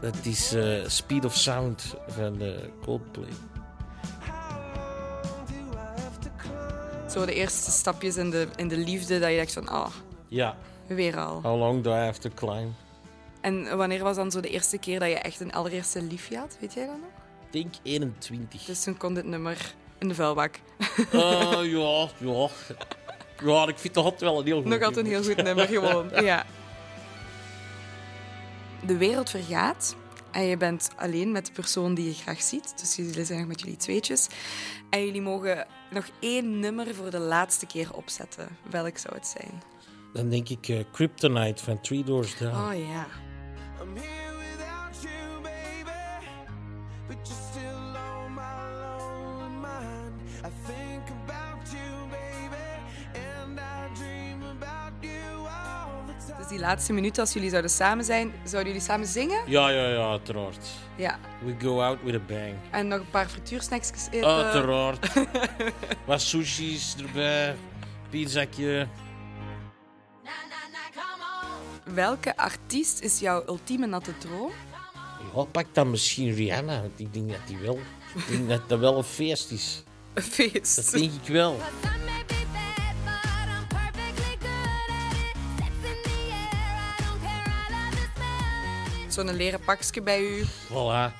Dat 0.00 0.16
is 0.22 0.52
eh, 0.52 0.88
Speed 0.88 1.24
of 1.24 1.34
Sound 1.34 1.94
van 2.06 2.40
eh, 2.40 2.52
Coldplay. 2.82 3.32
Zo 7.10 7.24
de 7.24 7.34
eerste 7.34 7.70
stapjes 7.70 8.16
in 8.16 8.30
de, 8.30 8.48
in 8.56 8.68
de 8.68 8.76
liefde 8.76 9.18
dat 9.18 9.30
je 9.30 9.36
dacht 9.36 9.52
van, 9.52 9.68
ah, 9.68 9.90
Ja, 10.28 10.56
weer 10.86 11.18
al. 11.18 11.42
How 11.42 11.58
Long 11.58 11.82
Do 11.82 11.90
I 11.90 12.04
Have 12.04 12.20
to 12.20 12.30
Climb? 12.34 12.72
En 13.40 13.76
wanneer 13.76 14.02
was 14.02 14.16
dan 14.16 14.30
zo 14.30 14.40
de 14.40 14.48
eerste 14.48 14.78
keer 14.78 14.98
dat 14.98 15.08
je 15.08 15.18
echt 15.18 15.40
een 15.40 15.52
allereerste 15.52 16.02
liefje 16.02 16.38
had? 16.38 16.56
Weet 16.60 16.74
jij 16.74 16.86
dat 16.86 16.96
nog? 16.96 17.23
Ik 17.54 17.62
denk 17.62 17.74
21. 17.82 18.64
Dus 18.64 18.82
toen 18.82 18.96
kon 18.96 19.14
dit 19.14 19.24
nummer 19.24 19.74
in 19.98 20.08
de 20.08 20.14
vuilbak. 20.14 20.60
Eh, 21.10 21.60
ja, 21.62 22.08
ja. 22.18 22.48
Ja, 23.44 23.68
ik 23.68 23.78
vind 23.78 23.94
het 23.94 24.04
altijd 24.04 24.20
wel 24.20 24.38
een 24.38 24.46
heel 24.46 24.62
goed 24.62 24.70
Nog 24.70 24.82
altijd 24.82 25.06
een 25.06 25.12
heel 25.12 25.22
goed 25.22 25.42
nummer, 25.42 25.66
gewoon. 25.66 26.10
Ja. 26.24 26.46
De 28.86 28.96
wereld 28.96 29.30
vergaat 29.30 29.96
en 30.30 30.42
je 30.42 30.56
bent 30.56 30.90
alleen 30.96 31.32
met 31.32 31.46
de 31.46 31.52
persoon 31.52 31.94
die 31.94 32.06
je 32.06 32.14
graag 32.14 32.42
ziet. 32.42 32.78
Dus 32.80 32.96
jullie 32.96 33.24
zijn 33.24 33.38
nog 33.38 33.48
met 33.48 33.60
jullie 33.60 33.76
tweetjes. 33.76 34.28
En 34.90 35.04
jullie 35.04 35.22
mogen 35.22 35.66
nog 35.90 36.08
één 36.20 36.58
nummer 36.60 36.94
voor 36.94 37.10
de 37.10 37.18
laatste 37.18 37.66
keer 37.66 37.94
opzetten. 37.94 38.48
Welk 38.70 38.98
zou 38.98 39.14
het 39.14 39.26
zijn? 39.26 39.62
Dan 40.12 40.28
denk 40.28 40.48
ik 40.48 40.68
eh, 40.68 40.84
Kryptonite 40.92 41.64
van 41.64 41.80
Three 41.80 42.04
Doors 42.04 42.38
Down. 42.38 42.56
Oh 42.56 42.88
ja. 42.88 43.06
I'm 43.82 43.96
here 43.96 44.36
without 44.36 45.02
you, 45.02 45.40
baby. 45.42 46.26
But 47.08 47.43
die 56.54 56.62
laatste 56.62 56.92
minuut, 56.92 57.18
als 57.18 57.32
jullie 57.32 57.50
zouden 57.50 57.70
samen 57.70 58.04
zijn, 58.04 58.32
zouden 58.44 58.72
jullie 58.72 58.86
samen 58.86 59.06
zingen? 59.06 59.40
Ja, 59.46 59.68
ja, 59.68 59.88
ja, 59.88 60.10
uiteraard. 60.10 60.66
Ja. 60.96 61.18
We 61.44 61.54
go 61.58 61.80
out 61.80 61.98
with 62.02 62.14
a 62.14 62.20
bang. 62.26 62.54
En 62.70 62.88
nog 62.88 62.98
een 62.98 63.10
paar 63.10 63.28
frituursnackjes 63.28 64.06
eten. 64.10 64.28
Uiteraard. 64.28 65.12
Wat 66.06 66.20
sushi's 66.20 66.96
erbij, 66.96 67.56
pizzakje. 68.10 68.88
Welke 71.84 72.36
artiest 72.36 73.00
is 73.00 73.18
jouw 73.18 73.42
ultieme 73.46 73.86
natte 73.86 74.18
droom? 74.18 74.50
Ja, 75.34 75.44
pak 75.44 75.66
dan 75.72 75.90
misschien 75.90 76.34
Rihanna, 76.34 76.80
want 76.80 77.00
ik 77.00 77.12
denk 77.12 77.30
dat 77.30 77.46
die 77.46 77.58
wel, 77.58 77.78
ik 78.14 78.28
denk 78.28 78.48
dat 78.48 78.68
dat 78.68 78.78
wel 78.78 78.96
een 78.96 79.04
feest 79.04 79.50
is. 79.50 79.82
Een 80.12 80.22
feest. 80.22 80.76
Dat 80.76 80.90
denk 80.90 81.12
ik 81.22 81.28
wel. 81.28 81.58
Zo'n 89.14 89.34
leren 89.36 89.60
pakje 89.60 90.02
bij 90.02 90.20
u. 90.20 90.44
Voilà. 90.44 91.12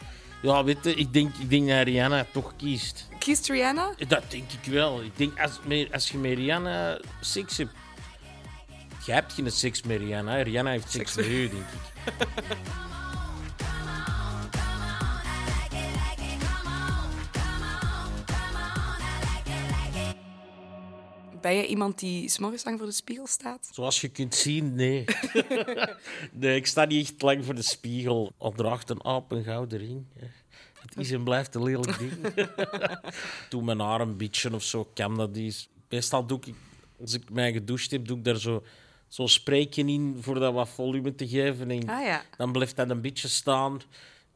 Ja, 0.43 0.65
weet 0.65 0.79
je, 0.83 0.95
ik 0.95 1.13
denk, 1.13 1.35
ik 1.35 1.51
denk 1.51 1.69
dat 1.69 1.83
Rihanna 1.83 2.27
toch 2.33 2.53
kiest. 2.57 3.09
Kiest 3.19 3.49
Rihanna? 3.49 3.95
Dat 4.09 4.23
denk 4.29 4.51
ik 4.63 4.73
wel. 4.73 5.03
Ik 5.03 5.17
denk, 5.17 5.41
als, 5.41 5.61
als 5.93 6.11
je 6.11 6.19
met 6.19 6.35
Rihanna 6.35 6.99
seks 7.21 7.57
hebt... 7.57 7.71
Jij 9.07 9.15
hebt 9.15 9.33
geen 9.33 9.51
seks 9.51 9.83
met 9.83 9.99
Rihanna. 9.99 10.43
Rihanna 10.43 10.71
heeft 10.71 10.91
seks 10.91 11.15
met 11.15 11.27
u, 11.27 11.49
denk 11.49 11.63
ik. 11.63 12.27
Ben 21.45 21.55
je 21.55 21.67
iemand 21.67 21.99
die 21.99 22.29
s'morgens 22.29 22.65
lang 22.65 22.79
voor 22.79 22.87
de 22.87 22.93
spiegel 22.93 23.27
staat? 23.27 23.69
Zoals 23.73 24.01
je 24.01 24.09
kunt 24.09 24.35
zien, 24.35 24.75
nee. 24.75 25.05
nee, 26.33 26.57
ik 26.57 26.67
sta 26.67 26.85
niet 26.85 27.11
echt 27.11 27.23
lang 27.23 27.45
voor 27.45 27.55
de 27.55 27.63
spiegel. 27.63 28.33
Al 28.39 28.53
draagt 28.53 28.91
een 28.91 29.05
aap 29.05 29.31
een 29.33 29.45
gouden 29.45 29.79
ring. 29.79 30.05
Het 30.81 30.97
is 30.97 31.11
en 31.11 31.25
blijft 31.25 31.55
een 31.55 31.63
lelijk 31.63 31.99
ding. 31.99 32.13
doe 33.51 33.63
mijn 33.63 33.81
haar 33.81 34.01
een 34.01 34.17
beetje 34.17 34.55
of 34.55 34.63
zo, 34.63 34.91
kan 34.95 35.17
dat 35.17 35.37
eens. 35.37 35.69
Meestal 35.89 36.27
doe 36.27 36.39
ik, 36.45 36.55
als 37.01 37.15
ik 37.15 37.31
mij 37.31 37.53
gedoucht 37.53 37.91
heb, 37.91 38.07
doe 38.07 38.17
ik 38.19 38.25
daar 38.25 38.39
zo, 38.39 38.63
zo 39.09 39.27
spreekje 39.27 39.85
in 39.85 40.17
voor 40.21 40.39
dat 40.39 40.53
wat 40.53 40.69
volume 40.69 41.15
te 41.15 41.29
geven. 41.29 41.71
En 41.71 41.89
Ah 41.89 42.05
ja. 42.05 42.23
dan 42.37 42.53
blijft 42.53 42.77
dat 42.77 42.91
een 42.91 43.01
beetje 43.01 43.29
staan. 43.29 43.81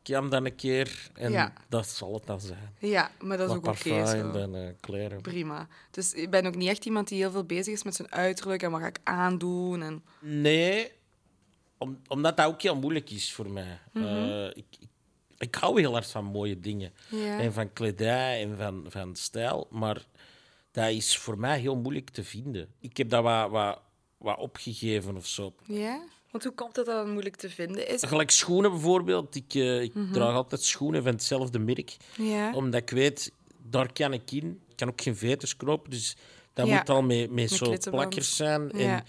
Kam 0.08 0.30
dan 0.30 0.44
een 0.44 0.54
keer 0.56 1.10
en 1.14 1.32
Ja. 1.32 1.52
dat 1.68 1.88
zal 1.88 2.14
het 2.14 2.26
dan 2.26 2.40
zijn. 2.40 2.74
Ja, 2.78 3.10
maar 3.20 3.36
dat 3.36 3.48
is 3.48 3.54
Wat 3.56 3.66
ook 3.68 3.74
oké. 3.74 4.02
en 4.02 4.32
dan 4.32 4.54
eh, 4.54 4.68
kleren. 4.80 5.20
Prima. 5.20 5.68
Dus 5.90 6.12
ik 6.12 6.30
ben 6.30 6.46
ook 6.46 6.54
niet 6.54 6.68
echt 6.68 6.84
iemand 6.84 7.08
die 7.08 7.18
heel 7.18 7.30
veel 7.30 7.44
bezig 7.44 7.72
is 7.74 7.82
met 7.82 7.94
zijn 7.94 8.12
uiterlijk 8.12 8.62
en 8.62 8.70
wat 8.70 8.80
ga 8.80 8.86
ik 8.86 8.98
aandoen. 9.04 9.82
En... 9.82 10.02
Nee, 10.20 10.90
om, 11.78 12.00
omdat 12.06 12.36
dat 12.36 12.46
ook 12.46 12.62
heel 12.62 12.76
moeilijk 12.76 13.10
is 13.10 13.32
voor 13.32 13.50
mij. 13.50 13.78
Eh, 13.92 14.46
ik, 14.46 14.66
ik, 14.80 14.88
ik 15.38 15.54
hou 15.54 15.80
heel 15.80 15.96
erg 15.96 16.10
van 16.10 16.24
mooie 16.24 16.60
dingen. 16.60 16.92
Ja. 17.08 17.38
En 17.38 17.52
van 17.52 17.72
kledij 17.72 18.42
en 18.42 18.56
van, 18.56 18.84
van 18.88 19.16
stijl. 19.16 19.66
Maar 19.70 20.06
dat 20.70 20.90
is 20.90 21.16
voor 21.16 21.38
mij 21.38 21.58
heel 21.60 21.76
moeilijk 21.76 22.10
te 22.10 22.24
vinden. 22.24 22.68
Ik 22.80 22.96
heb 22.96 23.08
dat 23.08 23.22
wat, 23.22 23.50
wat, 23.50 23.80
wat 24.18 24.38
opgegeven 24.38 25.16
of 25.16 25.26
zo. 25.26 25.54
Ja? 25.64 26.02
Want 26.38 26.50
hoe 26.56 26.64
komt 26.64 26.76
het 26.76 26.86
dat 26.86 26.98
het 27.04 27.12
moeilijk 27.12 27.36
te 27.36 27.50
vinden 27.50 27.88
is? 27.88 28.02
Gelijk 28.02 28.30
schoenen 28.30 28.70
bijvoorbeeld. 28.70 29.34
Ik, 29.34 29.54
eh, 29.54 29.82
ik 29.82 29.92
draag 30.12 30.34
altijd 30.34 30.62
schoenen 30.62 31.02
van 31.02 31.12
hetzelfde 31.12 31.58
merk. 31.58 31.96
Ja. 32.16 32.52
Omdat 32.54 32.80
ik 32.80 32.90
weet, 32.90 33.32
daar 33.70 33.92
kan 33.92 34.12
ik 34.12 34.30
in. 34.30 34.60
Ik 34.68 34.76
kan 34.76 34.88
ook 34.88 35.00
geen 35.00 35.16
veters 35.16 35.56
knopen. 35.56 35.90
Dus 35.90 36.16
dat 36.52 36.66
Ja. 36.66 36.76
moet 36.78 36.88
al 36.88 37.02
met, 37.02 37.30
met 37.30 37.50
zo'n 37.50 37.68
klittenband. 37.68 38.02
plakkers 38.04 38.36
zijn. 38.36 38.70
En 38.72 39.04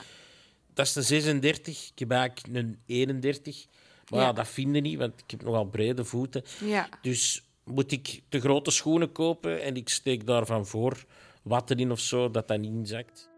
dat 0.74 0.86
is 0.86 0.96
een 0.96 1.04
36. 1.04 1.90
Ik 1.92 2.00
heb 2.00 2.12
eigenlijk 2.12 2.56
een 2.58 2.80
31. 2.86 3.66
Maar 4.10 4.20
ja. 4.22 4.34
Dat 4.34 4.48
vind 4.48 4.76
je 4.76 4.82
niet, 4.82 4.98
want 4.98 5.14
ik 5.22 5.32
heb 5.32 5.44
nogal 5.44 5.66
brede 5.66 6.06
voeten. 6.06 6.44
Ja. 6.66 6.90
Dus 7.02 7.44
moet 7.64 7.92
ik 7.92 8.22
de 8.30 8.40
grote 8.40 8.72
schoenen 8.72 9.12
kopen 9.12 9.62
en 9.64 9.76
ik 9.76 9.90
steek 9.90 10.26
daarvan 10.28 10.66
voor 10.66 11.06
watten 11.44 11.78
in 11.78 11.92
of 11.92 12.00
zo, 12.00 12.32
dat 12.32 12.48
dat 12.48 12.60
niet 12.60 12.72
inzakt. 12.74 13.30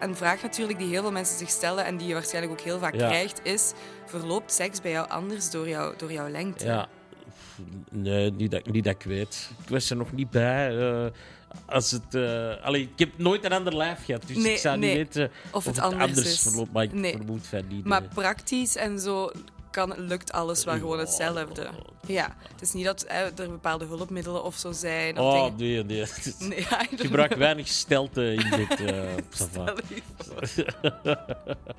Een 0.00 0.16
vraag 0.16 0.42
natuurlijk 0.42 0.78
die 0.78 0.88
heel 0.88 1.02
veel 1.02 1.12
mensen 1.12 1.38
zich 1.38 1.48
stellen 1.50 1.84
en 1.84 1.96
die 1.96 2.06
je 2.08 2.14
waarschijnlijk 2.14 2.52
ook 2.52 2.60
heel 2.64 2.78
vaak 2.78 2.94
Ja. 2.94 3.06
krijgt, 3.08 3.40
is: 3.42 3.72
verloopt 4.06 4.52
seks 4.52 4.80
bij 4.80 4.90
jou 4.90 5.08
anders 5.08 5.50
door, 5.50 5.68
jou, 5.68 5.94
door 5.96 6.12
jouw 6.12 6.28
lengte? 6.28 6.64
Ja. 6.64 6.88
Nee, 7.90 8.30
niet 8.30 8.50
dat, 8.50 8.66
niet 8.66 8.84
dat 8.84 8.94
ik 8.94 9.02
weet. 9.02 9.50
Ik 9.62 9.68
was 9.68 9.90
er 9.90 9.96
nog 9.96 10.12
niet 10.12 10.30
bij. 10.30 10.78
eh, 10.78 11.06
als 11.66 11.90
het, 11.90 12.14
allee, 12.62 12.82
ik 12.82 12.98
heb 12.98 13.18
nooit 13.18 13.44
een 13.44 13.52
ander 13.52 13.76
lijf 13.76 14.04
gehad, 14.04 14.22
dus 14.26 14.36
Nee, 14.36 14.52
ik 14.52 14.58
zou 14.58 14.78
nee. 14.78 14.88
niet 14.88 15.14
weten 15.14 15.30
Of 15.50 15.64
het 15.64 15.78
anders 15.78 16.18
is. 16.18 16.40
verloopt. 16.42 16.72
Maar 16.72 16.82
ik 16.82 16.92
Nee. 16.92 17.12
vermoed 17.16 17.46
van 17.46 17.62
niet. 17.68 17.84
Maar 17.84 18.02
praktisch 18.02 18.76
en 18.76 18.98
zo 18.98 19.30
kan, 19.70 19.94
lukt 19.96 20.32
alles 20.32 20.64
wel 20.64 20.74
gewoon 20.74 20.98
hetzelfde. 20.98 21.68
Ja, 22.06 22.36
het 22.52 22.62
is 22.62 22.72
niet 22.72 22.84
dat 22.84 23.02
eh, 23.02 23.20
er 23.20 23.32
bepaalde 23.50 23.84
hulpmiddelen 23.84 24.44
of 24.44 24.56
zo 24.56 24.72
zijn. 24.72 25.18
Of 25.18 25.34
Oh, 25.34 25.56
dingen. 25.56 25.86
nee, 25.86 26.04
nee. 26.38 26.48
Nee, 26.48 26.58
Ik 26.90 27.00
gebruik 27.00 27.34
weinig 27.34 27.68
stelte 27.68 28.34
in 28.34 28.50
dit. 28.50 28.80
va. 29.52 29.74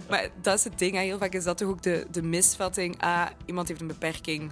Maar 0.10 0.30
dat 0.42 0.58
is 0.58 0.64
het 0.64 0.80
ding, 0.80 0.96
hè. 0.96 1.02
heel 1.02 1.18
vaak 1.18 1.34
is 1.34 1.44
dat 1.44 1.58
toch 1.58 1.68
ook 1.70 1.82
de, 1.82 2.06
de 2.12 2.22
misvatting. 2.22 3.02
Ah, 3.02 3.26
iemand 3.46 3.68
heeft 3.68 3.82
een 3.82 3.88
beperking. 3.88 4.52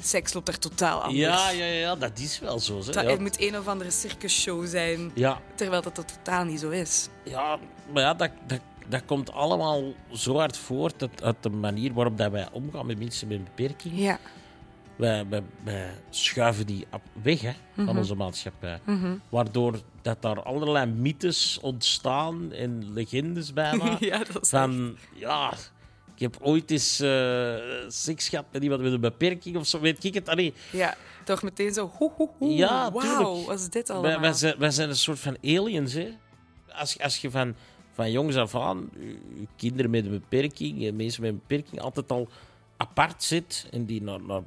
Seks 0.00 0.32
loopt 0.32 0.48
er 0.48 0.58
totaal 0.58 1.00
anders. 1.02 1.18
ja, 1.18 1.50
ja, 1.50 1.64
ja, 1.64 1.96
dat 1.96 2.18
is 2.18 2.38
wel 2.38 2.58
zo. 2.58 2.78
Hè. 2.78 2.84
Dat, 2.84 2.94
Ja, 3.04 3.10
Het 3.10 3.20
moet 3.20 3.40
een 3.40 3.58
of 3.58 3.66
andere 3.68 3.90
circusshow 3.90 4.66
zijn, 4.66 5.10
ja, 5.14 5.40
terwijl 5.54 5.82
dat, 5.82 5.96
dat 5.96 6.08
totaal 6.12 6.44
niet 6.44 6.60
zo 6.60 6.70
is. 6.70 7.08
ja, 7.24 7.58
maar 7.92 8.02
ja, 8.02 8.14
dat, 8.14 8.30
dat, 8.46 8.60
dat 8.88 9.04
komt 9.04 9.32
allemaal 9.32 9.82
zo 10.12 10.36
hard 10.36 10.56
voort 10.56 11.02
uit, 11.02 11.22
uit 11.22 11.36
de 11.40 11.50
manier 11.50 11.92
waarop 11.92 12.18
dat 12.18 12.30
wij 12.30 12.48
omgaan 12.52 12.86
met 12.86 12.98
mensen 12.98 13.28
met 13.28 13.36
een 13.36 13.44
beperking. 13.44 13.98
Ja, 13.98 14.18
wij, 14.96 15.26
wij, 15.28 15.42
wij 15.64 15.90
schuiven 16.10 16.66
die 16.66 16.86
weg 17.22 17.40
hè, 17.40 17.52
van 17.76 17.98
onze 17.98 18.14
maatschappij. 18.14 18.80
Waardoor 19.28 19.80
dat 20.02 20.22
daar 20.22 20.42
allerlei 20.42 20.86
mythes 20.86 21.58
ontstaan 21.62 22.52
en 22.52 22.92
legendes 22.92 23.52
bijna. 23.52 23.96
ja, 24.00 24.18
dat 24.18 24.42
is 24.42 24.48
Van, 24.48 24.96
ja, 25.14 25.52
ik 26.14 26.20
heb 26.20 26.36
ooit 26.40 26.70
eens 26.70 27.00
eh, 27.00 27.54
seks 27.88 28.28
gehad 28.28 28.44
met 28.52 28.62
iemand 28.62 28.82
met 28.82 28.92
een 28.92 29.00
beperking 29.00 29.56
of 29.56 29.66
zo. 29.66 29.80
Weet 29.80 30.04
ik 30.04 30.14
het? 30.14 30.28
Allee, 30.28 30.54
Ja, 30.72 30.96
toch 31.24 31.42
meteen 31.42 31.72
zo. 31.72 31.92
Hoe, 31.96 32.12
hoe, 32.16 32.28
hoe. 32.38 32.54
Ja, 32.54 32.92
Wauw, 32.92 33.44
wat 33.44 33.58
is 33.58 33.68
dit 33.68 33.88
wij, 33.88 33.96
allemaal? 33.96 34.20
wij, 34.20 34.32
zijn, 34.32 34.54
wij 34.58 34.70
zijn 34.70 34.88
een 34.88 34.96
soort 34.96 35.18
van 35.18 35.36
aliens, 35.44 35.92
hè. 35.92 36.08
Als, 36.72 36.98
als 37.00 37.18
je 37.18 37.30
van, 37.30 37.54
van 37.96 38.10
jongs 38.10 38.36
af 38.36 38.54
aan 38.54 38.90
kinderen 39.56 39.90
met 39.90 40.04
een 40.04 40.10
beperking 40.10 40.86
en 40.86 40.96
mensen 40.96 41.22
met 41.22 41.30
een 41.30 41.40
beperking 41.46 41.80
altijd 41.80 42.10
al 42.12 42.28
apart 42.76 43.22
zit 43.22 43.68
en 43.70 43.84
die 43.84 44.02
naar, 44.02 44.20
naar 44.22 44.42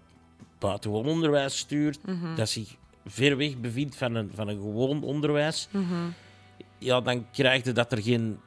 buitengewoon 0.60 1.06
onderwijs 1.06 1.58
stuurt, 1.58 2.00
Mhm. 2.06 2.36
dat 2.36 2.50
zich 2.50 2.76
ver 3.06 3.38
weg 3.38 3.58
bevindt 3.58 3.96
van 3.96 4.16
een, 4.16 4.32
van 4.34 4.48
een 4.48 4.56
gewoon 4.58 5.04
onderwijs, 5.04 5.68
Mhm. 5.72 5.94
ja, 6.78 7.02
dan 7.02 7.32
krijg 7.32 7.64
je 7.66 7.72
dat 7.72 7.92
er 7.92 8.02
geen, 8.02 8.40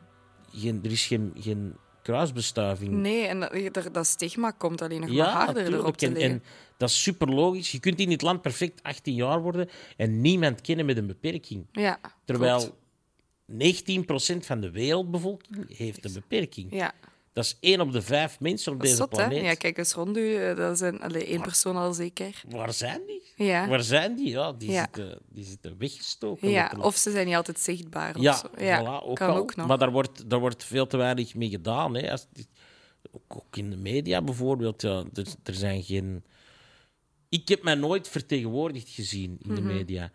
geen, 0.52 0.80
er 0.84 0.90
is 0.90 1.06
geen, 1.06 1.32
geen 1.38 1.74
kruisbestuiving 2.02 2.90
Nee, 2.92 3.26
en 3.26 3.70
dat, 3.92 4.06
stigma 4.06 4.50
komt 4.50 4.82
alleen 4.82 5.00
nog 5.00 5.08
maar 5.08 5.16
ja, 5.16 5.44
harder 5.44 5.56
erop 5.62 5.84
natuurlijk. 5.84 5.96
te 5.98 6.06
En, 6.06 6.12
liggen. 6.12 6.30
en 6.32 6.42
dat 6.76 6.88
is 6.88 7.02
super 7.02 7.28
logisch. 7.28 7.72
Je 7.72 7.80
kunt 7.80 8.00
in 8.00 8.08
dit 8.08 8.22
land 8.22 8.42
perfect 8.42 8.82
18 8.82 9.14
jaar 9.14 9.42
worden 9.42 9.68
en 9.96 10.20
niemand 10.20 10.60
kennen 10.60 10.86
met 10.86 10.96
een 10.96 11.06
beperking. 11.06 11.66
ja, 11.72 11.98
Terwijl 12.24 12.56
klopt. 12.58 12.72
19% 13.52 13.56
van 14.46 14.60
de 14.60 14.70
wereldbevolking 14.70 15.76
heeft 15.76 16.04
een 16.04 16.12
beperking. 16.12 16.74
Ja, 16.74 16.92
Dat 17.32 17.44
is 17.44 17.56
één 17.60 17.80
op 17.80 17.92
de 17.92 18.02
vijf 18.02 18.40
mensen 18.40 18.72
op 18.72 18.78
dat 18.78 18.86
deze 18.86 18.96
zot, 18.98 19.10
hè? 19.10 19.16
planeet. 19.16 19.42
Ja, 19.44 19.54
kijk 19.54 19.78
eens 19.78 19.92
rond 19.92 20.16
u. 20.16 20.34
eh, 20.36 20.56
Dat 20.56 20.78
zijn 20.78 21.00
allee, 21.00 21.24
één 21.26 21.40
persoon 21.42 21.76
al 21.76 21.92
zeker. 21.92 22.42
Waar 22.48 22.72
zijn 22.72 23.00
die? 23.06 23.46
Ja. 23.46 23.68
Waar 23.68 23.82
zijn 23.82 24.16
die? 24.16 24.28
Ja, 24.30 24.52
die, 24.52 24.70
Ja. 24.70 24.80
Zitten, 24.80 25.18
die 25.28 25.44
zitten 25.44 25.74
weggestoken. 25.78 26.48
Ja, 26.50 26.72
of 26.80 26.96
ze 26.96 27.10
zijn 27.10 27.26
niet 27.26 27.34
altijd 27.36 27.58
zichtbaar. 27.58 28.16
Of 28.16 28.22
ja, 28.22 28.34
zo. 28.36 28.46
ja 28.58 28.80
voilà, 29.00 29.04
ook 29.06 29.16
kan 29.16 29.28
al. 29.30 29.36
ook 29.36 29.54
nog. 29.56 29.66
Maar 29.66 29.78
daar 29.78 29.90
wordt, 29.92 30.30
daar 30.30 30.40
wordt 30.40 30.64
veel 30.64 30.86
te 30.86 30.96
weinig 30.96 31.34
mee 31.34 31.48
gedaan. 31.48 31.94
Hè. 31.96 32.10
Als, 32.10 32.26
ook, 33.12 33.22
ook 33.36 33.56
in 33.56 33.70
de 33.70 33.76
media 33.76 34.22
bijvoorbeeld. 34.22 34.82
Ja, 34.82 35.04
er, 35.14 35.26
er 35.42 35.54
zijn 35.54 35.82
geen... 35.82 36.24
Ik 37.32 37.48
heb 37.48 37.62
mij 37.62 37.74
nooit 37.74 38.08
vertegenwoordigd 38.08 38.88
gezien 38.88 39.36
in 39.42 39.52
Mhm. 39.52 39.54
de 39.54 39.60
media. 39.62 40.10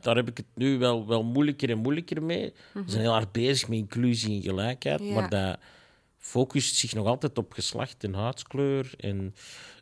Daar 0.00 0.16
heb 0.16 0.28
ik 0.28 0.36
het 0.36 0.46
nu 0.54 0.78
wel, 0.78 1.06
wel 1.06 1.22
moeilijker 1.22 1.70
en 1.70 1.78
moeilijker 1.78 2.22
mee. 2.22 2.52
We 2.72 2.82
zijn 2.86 3.00
heel 3.02 3.12
hard 3.12 3.32
bezig 3.32 3.68
met 3.68 3.78
inclusie 3.78 4.36
en 4.36 4.42
gelijkheid. 4.42 5.00
Mhm. 5.00 5.08
Ja. 5.08 5.14
Maar 5.14 5.30
dat 5.30 5.58
focust 6.18 6.74
zich 6.76 6.94
nog 6.94 7.06
altijd 7.06 7.38
op 7.38 7.52
geslacht 7.52 8.04
en 8.04 8.14
huidskleur 8.14 8.94
en 8.96 9.34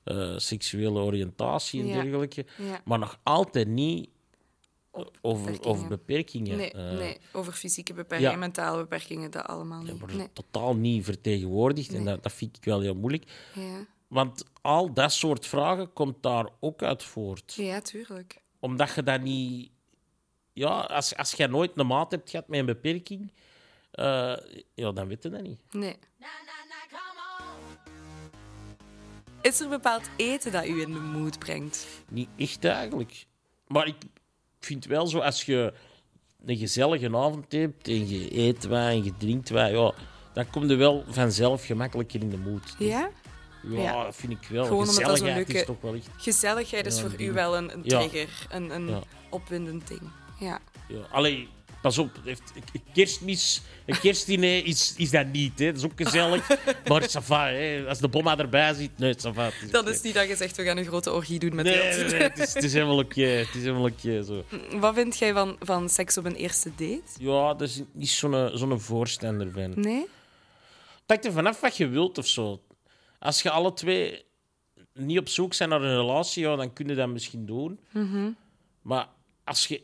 eh, 0.04 0.32
seksuele 0.38 0.98
oriëntatie 0.98 1.80
en 1.80 1.86
Ja. 1.86 2.02
dergelijke. 2.02 2.46
Ja. 2.58 2.80
Maar 2.84 2.98
nog 2.98 3.18
altijd 3.22 3.68
niet 3.68 4.08
over, 5.20 5.44
beperkingen. 5.44 5.70
over 5.74 5.88
beperkingen. 5.88 6.56
Nee, 6.56 6.70
Eh, 6.72 6.92
nee, 6.98 7.18
over 7.32 7.52
fysieke 7.52 7.92
beperkingen, 7.94 8.38
mentale 8.38 8.76
beperkingen, 8.80 9.30
dat 9.30 9.46
allemaal 9.46 9.82
niet. 9.82 10.14
Nee. 10.16 10.28
totaal 10.32 10.76
niet 10.76 11.04
vertegenwoordigd. 11.04 11.94
En 11.94 12.04
dat, 12.04 12.22
dat 12.22 12.32
vind 12.32 12.56
ik 12.56 12.64
wel 12.64 12.80
heel 12.80 12.94
moeilijk. 12.94 13.24
Want 14.12 14.44
al 14.60 14.92
dat 14.92 15.12
soort 15.12 15.46
vragen 15.46 15.92
komt 15.92 16.22
daar 16.22 16.48
ook 16.60 16.82
uit 16.82 17.02
voort. 17.02 17.54
ja, 17.56 17.80
tuurlijk. 17.80 18.42
Omdat 18.60 18.94
je 18.94 19.02
dat 19.02 19.20
niet... 19.20 19.70
Ja, 20.52 20.80
als, 20.80 21.16
als 21.16 21.32
je 21.32 21.46
nooit 21.46 21.70
een 21.74 21.86
maat 21.86 22.10
hebt 22.10 22.30
gehad 22.30 22.48
met 22.48 22.58
een 22.58 22.66
beperking, 22.66 23.32
eh, 23.90 24.36
ja, 24.74 24.92
dan 24.92 25.06
weet 25.06 25.22
je 25.22 25.28
dat 25.28 25.42
niet. 25.42 25.60
Nee. 25.70 25.98
Is 29.42 29.60
er 29.60 29.68
bepaald 29.68 30.08
eten 30.16 30.52
dat 30.52 30.66
u 30.66 30.80
in 30.80 30.92
de 30.92 31.00
mood 31.00 31.38
brengt? 31.38 31.86
Niet 32.08 32.28
echt 32.36 32.64
eigenlijk. 32.64 33.26
Maar 33.66 33.86
ik 33.86 33.96
vind 34.60 34.84
wel 34.84 35.06
zo, 35.06 35.18
als 35.18 35.44
je 35.44 35.74
een 36.44 36.56
gezellige 36.56 37.16
avond 37.16 37.52
hebt 37.52 37.88
en 37.88 38.08
je 38.08 38.38
eet 38.38 38.64
wat 38.64 38.78
en 38.78 39.04
je 39.04 39.16
drinkt 39.16 39.48
wat, 39.50 39.70
ja, 39.70 39.94
dan 40.32 40.50
kom 40.50 40.68
je 40.68 40.74
wel 40.74 41.04
vanzelf 41.08 41.66
gemakkelijker 41.66 42.20
in 42.20 42.30
de 42.30 42.38
mood. 42.38 42.74
Ja? 42.78 43.10
Ja, 43.62 43.80
Ja. 43.82 44.12
vind 44.12 44.32
ik 44.32 44.48
wel. 44.50 44.64
Gewoon 44.64 44.88
omdat 44.88 44.94
dat 44.94 45.18
zo'n 45.18 45.26
Gezelligheid 45.26 45.54
is 45.54 45.64
toch 45.64 45.80
wel 45.80 45.94
echt... 45.94 46.08
Gezelligheid 46.16 46.86
is 46.86 47.00
voor 47.00 47.12
u 47.18 47.32
wel 47.32 47.56
een, 47.56 47.72
een 47.72 47.82
trigger, 47.82 48.28
een, 48.50 48.70
een 48.70 49.02
opwindend 49.30 49.88
ding. 49.88 50.00
Ja. 50.40 50.58
Ja, 50.88 50.98
allee, 51.10 51.48
pas 51.82 51.98
op. 51.98 52.10
heeft- 52.24 52.52
Een 52.54 52.82
kerstmis, 52.92 53.62
een 53.86 53.98
kerstdiner 53.98 54.66
is, 54.66 54.94
is 54.96 55.10
dat 55.10 55.26
niet. 55.26 55.58
Hè. 55.58 55.66
Dat 55.66 55.76
is 55.76 55.84
ook 55.84 55.92
gezellig. 55.96 56.48
maar 57.28 57.50
hè. 57.52 57.84
als 57.88 57.98
de 57.98 58.08
bomma 58.08 58.38
erbij 58.38 58.74
zit, 58.74 58.98
nee. 58.98 59.08
Het 59.10 59.22
Dat 59.22 59.82
oké. 59.82 59.90
is 59.90 60.02
niet 60.02 60.14
dat 60.14 60.28
je 60.28 60.36
zegt, 60.36 60.56
we 60.56 60.64
gaan 60.64 60.76
een 60.76 60.84
grote 60.84 61.12
orgie 61.12 61.38
doen 61.38 61.54
met 61.54 61.64
Nee, 61.64 61.76
nee, 61.76 62.04
nee, 62.04 62.22
het 62.22 62.38
is, 62.38 62.54
het 62.54 62.64
is 62.64 62.72
helemaal 62.72 62.98
oké. 62.98 63.22
Het 63.22 63.54
is 63.54 63.62
helemaal 63.62 63.84
oké, 63.90 64.22
zo. 64.22 64.44
Wat 64.78 64.94
vind 64.94 65.18
jij 65.18 65.32
van, 65.32 65.56
van 65.60 65.88
seks 65.88 66.18
op 66.18 66.24
een 66.24 66.34
eerste 66.34 66.70
date? 66.76 67.02
Ja, 67.18 67.54
daar 67.54 67.68
is 67.68 67.82
niet 67.92 68.08
zo'n 68.08 68.50
zo'n 68.54 68.80
voorstander 68.80 69.50
van. 69.52 69.72
Nee? 69.76 70.06
Hangt 71.06 71.24
er 71.24 71.32
vanaf 71.32 71.60
wat 71.60 71.76
je 71.76 71.88
wilt 71.88 72.18
of 72.18 72.26
zo. 72.26 72.60
Als 73.22 73.42
je 73.42 73.50
alle 73.50 73.72
twee 73.72 74.24
niet 74.94 75.18
op 75.18 75.28
zoek 75.28 75.54
zijn 75.54 75.68
naar 75.68 75.82
een 75.82 75.96
relatie, 75.96 76.42
ja, 76.42 76.56
dan 76.56 76.72
kun 76.72 76.88
je 76.88 76.94
dat 76.94 77.08
misschien 77.08 77.46
doen. 77.46 77.80
Maar 78.82 79.08
als 79.44 79.66
je 79.66 79.82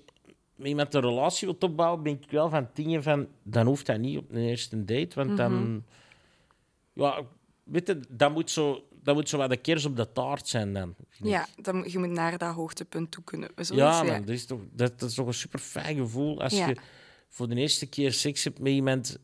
met 0.55 0.67
iemand 0.69 0.95
een 0.95 1.01
relatie 1.01 1.49
wilt 1.49 1.63
opbouwen, 1.65 2.03
ben 2.03 2.13
ik 2.23 2.31
wel 2.31 2.49
van 2.51 2.69
dingen 2.75 3.03
van... 3.03 3.29
Dan 3.43 3.67
hoeft 3.67 3.87
dat 3.87 3.99
niet 3.99 4.19
op 4.19 4.31
een 4.31 4.37
eerste 4.43 4.85
date, 4.85 5.15
want 5.15 5.37
dan... 5.37 5.85
Ja, 6.93 7.23
weet 7.65 7.87
je, 7.87 8.01
dat 8.09 8.33
moet 8.33 8.51
zo... 8.51 8.83
Dat 9.03 9.15
moet 9.15 9.29
zo 9.29 9.37
wat 9.37 9.51
de 9.51 9.57
kers 9.57 9.85
op 9.85 9.97
de 9.97 10.13
taart 10.13 10.49
zijn 10.49 10.73
dan. 10.73 10.95
Ja, 11.23 11.47
dan, 11.57 11.85
je 11.89 11.99
moet 11.99 12.09
naar 12.09 12.39
dat 12.39 12.55
hoogtepunt 12.55 13.11
toe 13.11 13.25
kunnen. 13.25 13.51
Ja, 13.57 14.03
man, 14.03 14.21
dat, 14.21 14.29
is 14.29 14.47
toch, 14.47 14.61
dat, 14.73 14.99
dat 14.99 15.09
is 15.09 15.15
toch 15.15 15.27
een 15.27 15.35
super 15.35 15.59
fijn 15.59 15.97
gevoel 15.97 16.43
als 16.43 16.53
Ja. 16.53 16.69
je 16.69 16.77
voor 17.29 17.49
de 17.49 17.55
eerste 17.55 17.87
keer 17.87 18.13
seks 18.13 18.45
hebt 18.45 18.59
met 18.59 18.73
iemand 18.73 19.19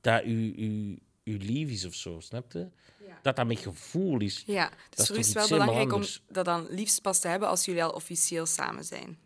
dat 0.00 0.24
u, 0.24 0.98
u, 1.24 1.38
lief 1.38 1.70
is 1.70 1.84
of 1.84 1.94
zo, 1.94 2.20
snap 2.20 2.52
je? 2.52 2.68
Dat 3.22 3.36
dat 3.36 3.46
met 3.46 3.58
gevoel 3.58 4.20
is. 4.20 4.42
Ja, 4.46 4.70
het 4.90 4.98
is 4.98 5.10
is 5.10 5.32
voor 5.32 5.34
wel 5.34 5.48
belangrijk 5.48 5.92
om 5.92 6.02
dat 6.28 6.44
dan 6.44 6.66
liefst 6.70 7.02
pas 7.02 7.20
te 7.20 7.28
hebben 7.28 7.48
als 7.48 7.64
jullie 7.64 7.84
al 7.84 7.90
officieel 7.90 8.46
samen 8.46 8.84
zijn. 8.84 9.18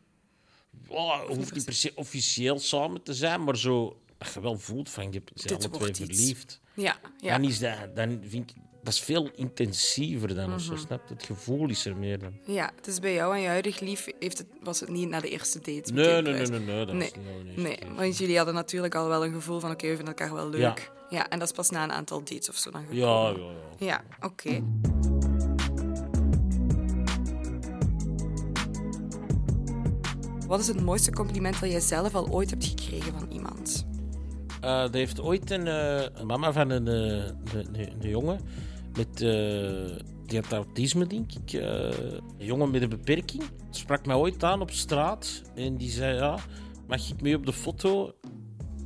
Oh, 0.86 1.28
het 1.28 1.36
hoeft 1.36 1.54
niet 1.54 1.64
per 1.64 1.74
se 1.74 1.92
officieel 1.94 2.58
samen 2.58 3.02
te 3.02 3.14
zijn, 3.14 3.44
maar 3.44 3.56
zo 3.56 4.00
dat 4.18 4.34
je 4.34 4.40
wel 4.40 4.58
voelt 4.58 4.90
van 4.90 5.12
je 5.12 5.22
bent 5.34 5.64
alle 5.64 5.70
twee 5.70 5.94
verliefd. 5.94 6.60
Ja, 6.74 6.98
ja. 7.20 7.38
Dan 7.38 7.48
is 7.48 7.58
dat, 7.58 7.96
dan 7.96 8.22
vind 8.26 8.50
ik, 8.50 8.56
dat 8.82 8.92
is 8.92 9.00
veel 9.00 9.30
intensiever 9.34 10.34
dan 10.34 10.54
of 10.54 10.60
zo, 10.60 10.72
Mhm. 10.72 10.80
snap 10.80 11.08
je? 11.08 11.14
Het 11.14 11.22
gevoel 11.22 11.68
is 11.68 11.86
er 11.86 11.96
meer 11.96 12.18
dan. 12.18 12.32
ja, 12.44 12.70
het 12.76 12.86
is 12.86 12.98
bij 13.00 13.14
jou 13.14 13.34
en 13.34 13.40
je 13.40 13.48
huidig 13.48 13.80
lief 13.80 14.06
heeft 14.18 14.38
het, 14.38 14.46
was 14.62 14.80
het 14.80 14.88
niet 14.88 15.08
na 15.08 15.20
de 15.20 15.28
eerste 15.28 15.58
date. 15.58 15.92
Nee, 15.92 16.22
nee, 16.22 16.22
nee, 16.22 16.46
nee, 16.46 16.60
nee, 16.60 16.84
dat 16.86 16.94
nee. 16.94 17.10
niet 17.44 17.56
Nee, 17.56 17.76
date. 17.80 17.94
want 17.94 18.18
jullie 18.18 18.36
hadden 18.36 18.54
natuurlijk 18.54 18.94
al 18.94 19.08
wel 19.08 19.24
een 19.24 19.32
gevoel 19.32 19.60
van 19.60 19.70
oké, 19.70 19.86
we 19.88 19.96
vinden 19.96 20.14
elkaar 20.14 20.34
wel 20.34 20.48
leuk. 20.50 20.90
Ja. 21.10 21.28
en 21.28 21.38
dat 21.38 21.48
is 21.48 21.54
pas 21.54 21.70
na 21.70 21.84
een 21.84 21.92
aantal 21.92 22.18
dates 22.18 22.48
of 22.48 22.56
zo 22.56 22.70
dan 22.70 22.84
Ja, 22.90 23.28
gekomen. 23.28 23.52
ja, 23.78 23.86
ja. 23.86 23.86
Ja, 23.86 24.26
oké. 24.26 24.62
Wat 30.46 30.60
is 30.60 30.66
het 30.68 30.80
mooiste 30.80 31.12
compliment 31.12 31.60
dat 31.60 31.70
jij 31.70 31.80
zelf 31.80 32.14
al 32.14 32.28
ooit 32.30 32.50
hebt 32.50 32.64
gekregen 32.64 33.12
van 33.18 33.28
iemand? 33.30 33.86
Eh, 34.60 34.82
er 34.82 34.94
heeft 34.94 35.20
ooit 35.20 35.50
een, 35.50 35.66
eh, 35.66 36.02
een 36.14 36.26
mama 36.26 36.52
van 36.52 36.70
een, 36.70 36.88
eh, 36.88 36.94
een, 36.94 37.68
een- 37.80 37.92
een 38.02 38.08
jongen 38.10 38.40
met 38.98 39.22
eh, 39.22 40.50
autisme, 40.50 41.06
denk 41.06 41.32
ik. 41.32 41.52
eh, 41.52 41.90
een 42.38 42.46
jongen 42.46 42.70
met 42.70 42.82
een 42.82 42.88
beperking. 42.88 43.42
Sprak 43.70 44.06
mij 44.06 44.16
ooit 44.16 44.44
aan 44.44 44.60
op 44.60 44.70
straat 44.70 45.42
en 45.54 45.76
die 45.76 45.90
zei: 45.90 46.16
Ja, 46.16 46.38
mag 46.86 47.10
ik 47.10 47.20
mee 47.22 47.36
op 47.36 47.46
de 47.46 47.52
foto? 47.52 48.12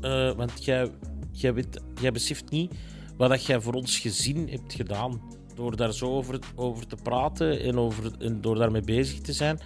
Eh, 0.01 0.33
want 0.33 0.65
jij, 0.65 0.91
jij, 1.31 1.55
weet, 1.55 1.81
jij 2.01 2.13
beseft 2.13 2.51
niet 2.51 2.75
wat 3.17 3.31
dat 3.31 3.45
jij 3.47 3.61
voor 3.61 3.75
ons 3.75 3.99
gezin 3.99 4.49
hebt 4.49 4.75
gedaan. 4.75 5.21
Door 5.55 5.77
daar 5.77 5.93
zo 5.93 6.07
over, 6.07 6.39
over 6.55 6.87
te 6.87 6.97
praten 7.03 7.61
en, 7.61 7.79
over, 7.79 8.13
en 8.19 8.41
door 8.41 8.55
daarmee 8.57 8.83
bezig 8.83 9.21
te 9.21 9.33
zijn. 9.33 9.61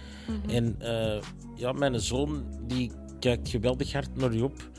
En 0.47 0.75
eh, 0.79 1.21
ja, 1.55 1.71
mijn 1.71 1.99
zoon 1.99 2.45
die 2.67 2.91
kijkt 3.19 3.49
geweldig 3.49 3.93
hard 3.93 4.15
naar 4.15 4.33
je 4.33 4.43
op. 4.43 4.69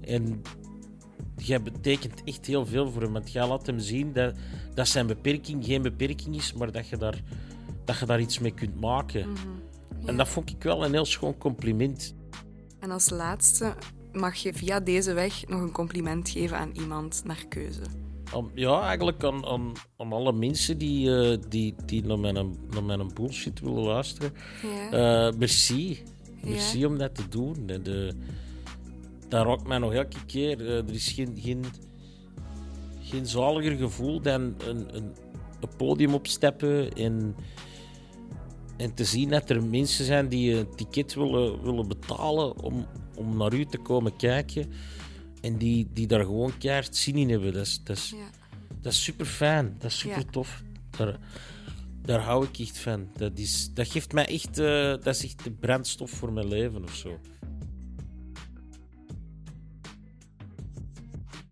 En 0.00 0.42
jij 1.36 1.62
betekent 1.62 2.22
echt 2.24 2.46
heel 2.46 2.66
veel 2.66 2.90
voor 2.90 3.02
hem. 3.02 3.12
Want 3.12 3.32
jij 3.32 3.48
laat 3.48 3.66
hem 3.66 3.78
zien 3.78 4.12
dat, 4.12 4.34
dat 4.74 4.88
zijn 4.88 5.06
beperking 5.06 5.64
geen 5.64 5.82
beperking 5.82 6.36
is, 6.36 6.52
maar 6.52 6.72
dat 6.72 6.88
je 6.88 6.96
daar, 6.96 7.22
dat 7.84 7.98
je 7.98 8.06
daar 8.06 8.20
iets 8.20 8.38
mee 8.38 8.54
kunt 8.54 8.80
maken. 8.80 9.26
En 10.04 10.16
dat 10.16 10.28
vond 10.28 10.50
ik 10.50 10.62
wel 10.62 10.84
een 10.84 10.92
heel 10.92 11.04
schoon 11.04 11.38
compliment. 11.38 12.14
En 12.80 12.90
als 12.90 13.10
laatste 13.10 13.74
mag 14.12 14.34
je 14.34 14.52
via 14.52 14.80
deze 14.80 15.12
weg 15.12 15.46
nog 15.48 15.60
een 15.60 15.72
compliment 15.72 16.28
geven 16.28 16.58
aan 16.58 16.70
iemand 16.72 17.22
naar 17.24 17.44
keuze. 17.48 17.82
Ja, 18.54 18.80
eigenlijk 18.80 19.24
aan, 19.24 19.46
aan, 19.46 19.72
aan 19.96 20.12
alle 20.12 20.32
mensen 20.32 20.78
die, 20.78 21.16
eh, 21.16 21.38
die, 21.48 21.74
die 21.86 22.04
naar, 22.04 22.18
mijn, 22.18 22.56
naar 22.70 22.82
mijn 22.82 23.14
bullshit 23.14 23.60
willen 23.60 23.82
luisteren. 23.82 24.32
Ja. 24.62 25.28
Eh, 25.28 25.38
merci. 25.38 26.02
Merci 26.44 26.86
om 26.86 26.98
dat 26.98 27.14
te 27.14 27.28
doen. 27.28 27.66
De, 27.66 27.82
de, 27.82 28.14
dat 29.28 29.46
raakt 29.46 29.66
mij 29.66 29.78
nog 29.78 29.92
elke 29.92 30.24
keer. 30.26 30.60
Eh, 30.60 30.76
er 30.76 30.94
is 30.94 31.08
geen, 31.08 31.38
geen, 31.40 31.64
geen 33.04 33.26
zaliger 33.26 33.76
gevoel 33.76 34.20
dan 34.20 34.40
een, 34.42 34.96
een, 34.96 35.12
een 35.60 35.76
podium 35.76 36.14
opstappen 36.14 36.92
en 36.92 37.34
En 38.76 38.94
te 38.94 39.04
zien 39.04 39.28
dat 39.28 39.50
er 39.50 39.62
mensen 39.64 40.04
zijn 40.04 40.28
die 40.28 40.54
een 40.56 40.74
ticket 40.76 41.14
willen, 41.14 41.62
willen 41.62 41.88
betalen 41.88 42.62
om, 42.62 42.86
om 43.16 43.36
naar 43.36 43.52
u 43.54 43.64
te 43.64 43.78
komen 43.78 44.16
kijken. 44.16 44.72
En 45.40 45.56
die, 45.58 45.88
die 45.92 46.06
daar 46.06 46.24
gewoon 46.24 46.58
keihard 46.58 46.96
zin 46.96 47.16
in 47.16 47.30
hebben. 47.30 47.52
Dat 47.52 47.66
is, 47.66 47.80
dat 47.84 47.96
is, 47.96 48.10
Ja. 48.10 48.30
dat 48.80 48.92
is 48.92 49.02
super 49.02 49.26
fijn. 49.26 49.74
Dat 49.78 49.90
is 49.90 50.02
Ja. 50.02 50.08
super 50.14 50.30
tof. 50.30 50.62
Daar, 50.90 51.18
daar 52.02 52.20
hou 52.20 52.46
ik 52.46 52.58
echt 52.58 52.78
van. 52.78 53.08
Dat, 53.16 53.38
is, 53.38 53.70
dat 53.74 53.88
geeft 53.88 54.12
mij 54.12 54.26
echt, 54.26 54.58
eh, 54.58 54.90
dat 54.90 55.06
is 55.06 55.24
echt 55.24 55.44
de 55.44 55.50
brandstof 55.50 56.10
voor 56.10 56.32
mijn 56.32 56.48
leven 56.48 56.82
of 56.82 56.94
zo. 56.94 57.18